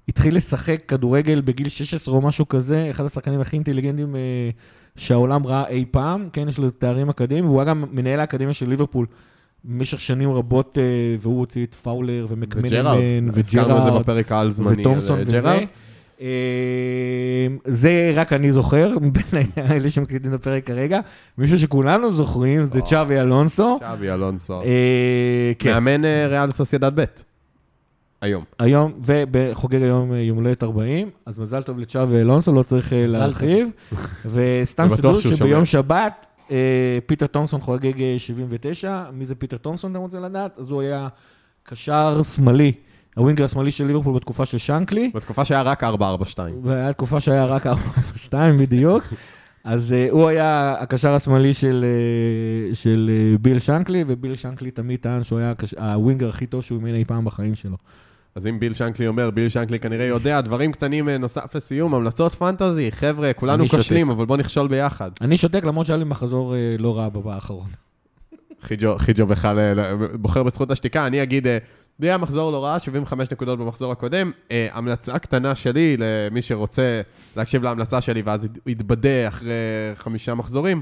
התחיל 0.08 0.36
לשחק 0.36 0.80
כדורגל 0.88 1.40
בגיל 1.40 1.68
16 1.68 2.14
או 2.14 2.20
משהו 2.20 2.48
כזה, 2.48 2.90
אחד 2.90 3.04
השחקנים 3.04 3.40
הכי 3.40 3.56
אינטליגנטים 3.56 4.16
אה, 4.16 4.20
שהעולם 4.96 5.46
ראה 5.46 5.68
אי 5.68 5.84
פעם, 5.90 6.28
כן, 6.32 6.48
יש 6.48 6.58
לו 6.58 6.70
תארים 6.70 7.08
אקדמיים, 7.08 7.44
והוא 7.44 7.60
היה 7.60 7.70
גם 7.70 7.84
מנהל 7.92 8.20
האקדמיה 8.20 8.54
של 8.54 8.68
ליברפול. 8.68 9.06
במשך 9.64 10.00
שנים 10.00 10.32
רבות, 10.32 10.78
אה, 10.78 10.82
והוא 11.20 11.38
הוציא 11.38 11.64
את 11.64 11.74
פאולר 11.74 12.26
ומקמנמן 12.28 13.28
וג'רארד. 13.32 14.08
וטומסון 14.64 15.18
על, 15.18 15.24
וזה. 15.26 15.48
אה. 15.48 15.64
אה, 16.20 17.46
זה 17.64 18.12
רק 18.14 18.32
אני 18.32 18.52
זוכר, 18.52 18.94
מבין 19.00 19.24
האלה 19.56 19.90
שמקליטים 19.90 20.34
את 20.34 20.40
הפרק 20.40 20.66
כרגע. 20.66 21.00
מישהו 21.38 21.58
שכולנו 21.58 22.12
זוכרים, 22.12 22.64
זה 22.64 22.80
או. 22.80 22.84
צ'אבי 22.84 23.20
אלונסו. 23.20 23.78
שווי 23.94 24.12
אלונסו. 24.14 24.62
אה, 24.62 25.52
כן, 25.58 25.70
מאמן 25.72 26.04
אה, 26.04 26.26
ריאל 26.28 26.50
סוסיידד 26.50 27.00
ב'. 27.00 27.04
היום. 28.20 28.44
היום, 28.58 28.92
וחוגג 29.32 29.82
היום 29.82 30.12
אה, 30.12 30.18
יום 30.18 30.38
הולדת 30.38 30.62
40, 30.62 31.10
אז 31.26 31.38
מזל 31.38 31.62
טוב 31.62 31.78
לצ'אבי 31.78 32.16
אלונסו, 32.16 32.52
לא 32.52 32.62
צריך 32.62 32.92
אה, 32.92 33.06
להרחיב. 33.06 33.68
וסתם 34.32 34.88
שתדעו 34.88 35.18
שהוא 35.18 35.34
שביום. 35.36 35.64
שבת, 35.64 36.12
אה, 36.22 36.33
פיטר 37.06 37.26
תומסון 37.26 37.60
חוגג 37.60 38.02
אה, 38.02 38.14
79. 38.18 39.04
מי 39.12 39.26
זה 39.26 39.34
פיטר 39.34 39.56
תומסון, 39.56 39.90
אתם 39.90 40.00
רוצים 40.00 40.22
לדעת? 40.22 40.58
אז 40.58 40.70
הוא 40.70 40.80
היה 40.80 41.08
קשר 41.62 42.22
שמאלי, 42.22 42.72
הווינגר 43.16 43.44
השמאלי 43.44 43.70
של 43.70 43.86
ליברפול 43.86 44.14
בתקופה 44.14 44.46
של 44.46 44.58
שנקלי. 44.58 45.10
בתקופה 45.14 45.44
שהיה 45.44 45.62
רק 45.62 45.84
442. 45.84 46.60
והיה 46.62 46.92
תקופה 46.92 47.20
שהיה 47.20 47.46
רק 47.46 47.66
4-2 47.66 48.32
בדיוק. 48.58 49.04
אז 49.64 49.94
אה, 50.08 50.12
הוא 50.12 50.28
היה 50.28 50.74
הקשר 50.78 51.14
השמאלי 51.14 51.54
של, 51.54 51.84
אה, 52.72 52.74
של 52.74 53.10
אה, 53.10 53.38
ביל 53.38 53.58
שנקלי, 53.58 54.04
וביל 54.06 54.34
שנקלי 54.34 54.70
תמיד 54.70 55.00
טען 55.00 55.24
שהוא 55.24 55.38
היה 55.38 55.50
הקש... 55.50 55.74
הווינגר 55.74 56.28
הכי 56.28 56.46
טוב 56.46 56.62
שהוא 56.62 56.78
אימן 56.78 56.94
אי 56.94 57.04
פעם 57.04 57.24
בחיים 57.24 57.54
שלו. 57.54 57.76
אז 58.34 58.46
אם 58.46 58.60
ביל 58.60 58.74
שנקלי 58.74 59.06
אומר, 59.06 59.30
ביל 59.30 59.48
שנקלי 59.48 59.78
כנראה 59.78 60.04
יודע, 60.04 60.40
דברים 60.40 60.72
קטנים 60.72 61.08
אה, 61.08 61.18
נוסף 61.18 61.54
לסיום, 61.54 61.94
המלצות 61.94 62.34
פנטזי, 62.34 62.92
חבר'ה, 62.92 63.32
כולנו. 63.32 63.68
כושלים, 63.68 64.10
אבל 64.10 64.24
בואו 64.26 64.38
נכשול 64.38 64.68
ביחד. 64.68 65.10
אני 65.20 65.36
שותק 65.36 65.64
למרות 65.64 65.86
שהיה 65.86 65.96
לי 65.96 66.04
מחזור 66.04 66.54
uh, 66.54 66.82
לא 66.82 66.98
רע 66.98 67.08
בבא 67.08 67.34
האחרון. 67.34 67.66
חיג'ו, 68.62 69.26
בכלל 69.26 69.58
אה, 69.78 69.94
בוחר 70.14 70.42
בזכות 70.42 70.70
השתיקה, 70.70 71.06
אני 71.06 71.22
אגיד, 71.22 71.46
אה, 71.46 71.58
זה 71.98 72.06
היה 72.06 72.18
מחזור 72.18 72.52
לא 72.52 72.64
רע, 72.64 72.78
75 72.78 73.30
נקודות 73.32 73.58
במחזור 73.58 73.92
הקודם. 73.92 74.30
אה, 74.50 74.68
המלצה 74.72 75.18
קטנה 75.18 75.54
שלי, 75.54 75.96
למי 75.98 76.42
שרוצה 76.42 77.00
להקשיב 77.36 77.62
להמלצה 77.62 78.00
שלי, 78.00 78.22
ואז 78.22 78.44
ית- 78.44 78.58
יתבדה 78.66 79.28
אחרי 79.28 79.52
חמישה 79.94 80.34
מחזורים. 80.34 80.80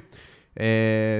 אה, 0.60 0.66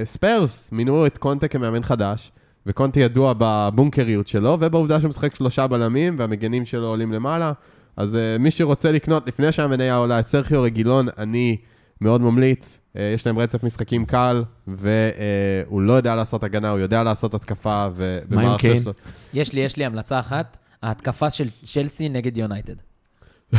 ספיירס 0.05 0.71
מינו 0.71 1.05
את 1.05 1.17
קונטה 1.17 1.47
כמאמן 1.47 1.83
חדש, 1.83 2.31
וקונטה 2.65 2.99
ידוע 2.99 3.33
בבונקריות 3.37 4.27
שלו, 4.27 4.57
ובעובדה 4.59 4.99
שהוא 4.99 5.09
משחק 5.09 5.35
שלושה 5.35 5.67
בלמים, 5.67 6.15
והמגנים 6.19 6.65
שלו 6.65 6.87
עולים 6.87 7.11
למעלה. 7.11 7.53
אז 7.97 8.13
אה, 8.13 8.41
מי 8.41 8.51
שרוצה 8.51 8.91
לקנות 8.91 9.27
לפני 9.27 9.51
שהמניה 9.51 9.95
עולה 9.95 10.19
את 10.19 10.27
סרחיו 10.27 10.61
רגילון, 10.61 11.07
אני 11.17 11.57
מאוד 12.01 12.21
ממליץ. 12.21 12.79
אה, 12.79 12.99
יש 13.15 13.27
להם 13.27 13.39
רצף 13.39 13.63
משחקים 13.63 14.05
קל, 14.05 14.43
והוא 14.67 15.81
אה, 15.81 15.83
לא 15.83 15.93
יודע 15.93 16.15
לעשות 16.15 16.43
הגנה, 16.43 16.69
הוא 16.69 16.79
יודע 16.79 17.03
לעשות 17.03 17.33
התקפה, 17.33 17.87
מה 18.29 18.41
עם 18.41 18.57
קיין? 18.57 18.83
שלו... 18.83 18.91
יש 19.33 19.53
לי, 19.53 19.61
יש 19.61 19.77
לי 19.77 19.85
המלצה 19.85 20.19
אחת, 20.19 20.57
ההתקפה 20.83 21.29
של 21.29 21.47
צ'לסי 21.63 22.09
נגד 22.09 22.37
יונייטד. 22.37 22.75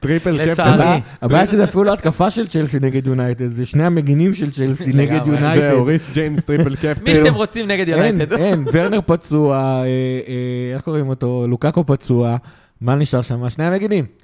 triple 0.00 0.50
captain. 0.50 0.98
הבעיה 1.22 1.46
שזה 1.46 1.64
אפילו 1.64 1.84
לא 1.84 1.92
התקפה 1.92 2.30
של 2.30 2.46
צ'לסי 2.46 2.78
נגד 2.80 3.06
יונייטד, 3.06 3.52
זה 3.52 3.66
שני 3.66 3.84
המגינים 3.84 4.34
של 4.34 4.50
צ'לסי 4.50 4.92
נגד. 4.92 5.26
יונייטד. 5.26 5.70
זהו, 5.70 5.84
ריס 5.86 6.10
ג'יימס 6.12 6.40
triple 6.40 6.76
captain. 6.76 7.04
מי 7.04 7.14
שאתם 7.14 7.34
רוצים 7.34 7.68
נגד 7.68 7.88
יונייטד. 7.88 8.32
אין, 8.32 8.64
ורנר 8.72 9.00
פצוע, 9.06 9.56
אה, 9.56 9.84
אה, 9.84 10.74
איך 10.74 10.82
קוראים 10.82 11.08
אותו? 11.08 11.46
לוקאקו 11.48 11.86
פצוע, 11.86 12.36
מה 12.80 12.94
נשאר 12.94 13.22
שם? 13.22 13.50
שני 13.50 13.64
המגינים. 13.64 14.23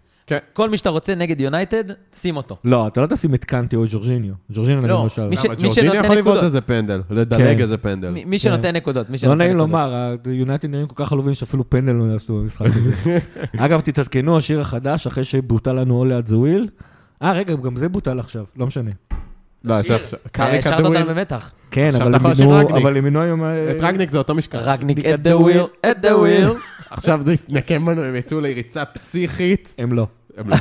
כל 0.52 0.70
מי 0.70 0.76
שאתה 0.76 0.88
רוצה 0.90 1.14
נגד 1.14 1.40
יונייטד, 1.40 1.84
שים 2.14 2.36
אותו. 2.36 2.56
לא, 2.64 2.86
אתה 2.86 3.00
לא 3.00 3.06
תשים 3.06 3.34
את 3.34 3.44
קנטי 3.44 3.76
או 3.76 3.84
ג'ורג'יניו. 3.90 4.34
ג'ורג'יניו 4.52 4.86
לא, 4.86 5.02
למשל. 5.02 5.28
מי 5.28 5.36
ש- 5.36 5.44
למה, 5.44 5.54
מי 5.54 5.62
ג'ורג'יני 5.62 5.74
שנותן 5.74 6.04
יכול 6.04 6.16
לבעוט 6.16 6.26
נקודות. 6.26 6.44
איזה 6.44 6.60
פנדל, 6.60 7.02
לדלג 7.10 7.38
כן. 7.56 7.58
איזה 7.60 7.76
פנדל. 7.76 8.10
מי- 8.10 8.24
מי 8.24 8.38
שנותן 8.38 8.76
נקודות, 8.76 9.10
מי 9.10 9.18
שנותן 9.18 9.38
לא 9.38 9.44
נעים 9.44 9.56
נקודות. 9.56 9.70
לומר, 9.70 10.14
היונייטד 10.24 10.70
נראים 10.70 10.86
כל 10.86 11.04
כך 11.04 11.12
עלובים 11.12 11.34
שאפילו 11.34 11.70
פנדל 11.70 11.92
לא 11.92 12.04
יעשו 12.12 12.38
במשחק 12.40 12.66
הזה. 12.66 13.18
אגב, 13.64 13.80
תתעדכנו, 13.80 14.38
השיר 14.38 14.60
החדש, 14.60 15.06
אחרי 15.06 15.24
שבוטל 15.24 15.72
לנו 15.72 16.04
at 16.04 16.28
the 16.28 16.32
Wheel. 16.32 16.68
אה, 17.22 17.32
רגע, 17.32 17.54
גם 17.54 17.76
זה 17.76 17.88
בוטל 17.88 18.18
עכשיו, 18.18 18.44
לא 18.56 18.66
משנה. 18.66 18.90
לא. 19.64 19.74
אה, 19.74 19.80
קארי 20.32 20.58
השארת 20.58 20.74
כדורים. 20.78 21.00
אותנו 21.02 21.14
במתח. 21.14 21.52
כן, 21.70 21.90
אבל 21.94 22.14
הם 22.96 23.04
מינו- 23.04 23.20
היום... 23.22 23.44
אה, 23.44 23.70
את 23.70 23.76
רגניק 23.80 24.10
זה 24.10 24.18
אותו 24.18 24.34
משקל. 24.34 24.58
רגניק 24.58 24.98
the 24.98 25.02
the 25.02 25.40
wheel, 25.44 25.86
at 25.86 26.04
the 26.04 26.08
wheel. 26.08 26.52
עכשיו 26.90 27.20
זה 27.24 27.32
יתנקם 27.32 27.86
בנו, 27.86 28.02
הם 28.02 28.16
יצאו 28.16 28.40
לריצה 28.40 28.84
פסיכית. 28.84 29.74
הם 29.78 29.92
לא. 29.92 30.06
הם 30.40 30.50
לא. 30.50 30.56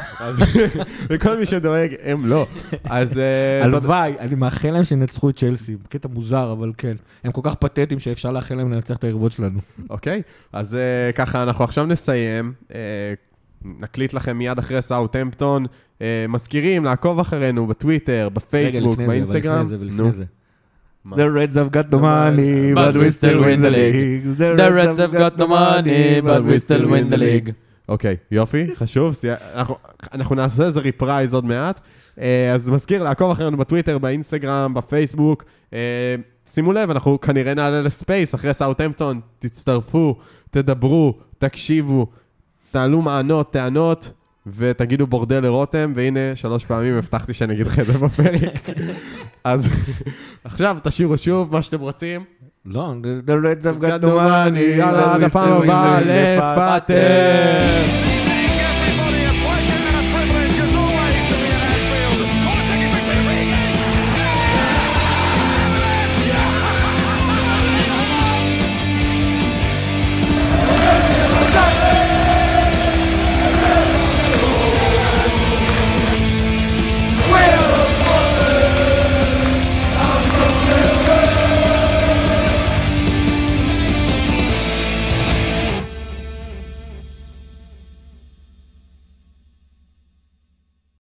וכל 1.10 1.38
מי 1.38 1.46
שדואג, 1.46 1.94
הם 2.04 2.26
לא. 2.26 2.46
אז... 2.84 3.18
אה, 3.18 3.64
הלוואי, 3.64 4.14
אני 4.20 4.36
מאחל 4.36 4.72
להם 4.72 4.84
שינצחו 4.84 5.30
את 5.30 5.38
צ'לסי. 5.38 5.76
קטע 5.90 6.08
מוזר, 6.08 6.52
אבל 6.52 6.72
כן. 6.78 6.96
הם 7.24 7.32
כל 7.32 7.42
כך 7.44 7.56
פתטיים 7.56 8.00
שאפשר 8.00 8.32
לאחל 8.32 8.56
להם 8.56 8.74
לנצח 8.74 8.96
את 8.98 9.04
היריבות 9.04 9.32
שלנו. 9.32 9.60
אוקיי, 9.90 10.22
אז 10.54 10.76
אה, 10.76 11.12
ככה, 11.12 11.44
אנחנו 11.44 11.64
עכשיו 11.64 11.86
נסיים. 11.86 12.54
אה, 12.76 13.14
נקליט 13.80 14.14
לכם 14.14 14.38
מיד 14.38 14.60
אחרי 14.60 14.82
סאוטהמפטון. 14.82 15.66
מזכירים 16.30 16.86
לעקוב 16.86 17.20
אחרינו 17.20 17.68
בטוויטר, 17.68 18.14
רגע, 18.14 18.30
בפייסבוק, 18.30 18.92
לפני 18.92 18.96
זה, 18.96 19.04
אבל 19.04 19.08
באינסטגרם. 19.08 19.68
לפני 19.82 20.12
זה? 20.12 20.24
The 21.06 21.28
Reds 21.38 21.56
have 21.56 21.72
got 21.72 21.92
no 21.92 22.00
money, 22.00 22.74
But 22.74 22.96
we 22.96 23.10
still 23.10 23.40
win 23.42 23.62
the 23.62 23.72
league. 23.72 24.38
The 24.38 24.72
Reds 24.72 25.00
have 25.00 25.12
got 25.12 25.38
no 25.38 25.48
money, 25.48 26.22
but 26.22 26.44
we 26.44 26.58
still 26.60 26.88
win 26.88 27.10
the 27.10 27.18
league. 27.18 27.54
אוקיי, 27.90 28.16
יופי, 28.32 28.76
חשוב. 28.76 29.14
סי- 29.14 29.28
אנחנו- 29.54 29.76
אנחנו 30.14 30.36
נעשה 30.36 30.64
איזה 30.64 30.80
reprise 30.80 31.34
עוד 31.34 31.46
מעט. 31.46 31.80
אה, 32.20 32.52
אז 32.54 32.70
מזכיר 32.70 33.04
לעקוב 33.04 33.32
אחרינו 33.32 33.58
בטוויטר, 33.58 33.98
באינסטגרם, 33.98 34.74
בפייסבוק. 34.74 35.44
אה, 35.74 36.16
שימו 36.54 36.74
לב, 36.74 36.90
אנחנו 36.90 37.22
כנראה 37.22 37.54
נעלה 37.54 37.82
ל 37.82 37.91
Space 37.91 38.36
אחרי 38.36 38.54
סאוטהמפטון. 38.54 39.20
תצטרפו, 39.40 40.16
תדברו, 40.52 41.14
תקשיבו, 41.38 42.08
תעלו 42.72 43.02
מענות, 43.02 43.54
טענות, 43.54 44.12
ותגידו 44.48 45.08
בורדל 45.08 45.40
לרותם, 45.44 45.94
והנה, 45.96 46.20
שלוש 46.36 46.66
פעמים 46.66 46.96
הבטחתי 46.98 47.34
שאני 47.34 47.54
אגיד 47.54 47.68
לך 47.68 47.80
את 47.80 47.86
זה 47.86 47.94
בפרק. 47.98 48.70
אז 49.44 49.68
עכשיו 50.44 50.78
תשאירו 50.84 51.18
שוב 51.18 51.52
מה 51.52 51.62
שאתם 51.62 51.80
רוצים. 51.80 52.24
לא, 52.70 52.94
the- 53.02 53.30
the 53.30 53.36
Reds 53.46 53.66
have 53.66 53.80
got 53.82 54.02
no 54.04 54.08
money, 54.08 54.60
יאללה, 54.78 55.06
but 55.06 55.16
עד 55.16 55.22
we 55.22 55.26
הפעם 55.26 55.50
still 55.50 55.64
win 55.64 55.68
the 55.68 55.72
הבאה, 55.72 56.00
league. 56.00 56.84
לפטר. 56.84 58.19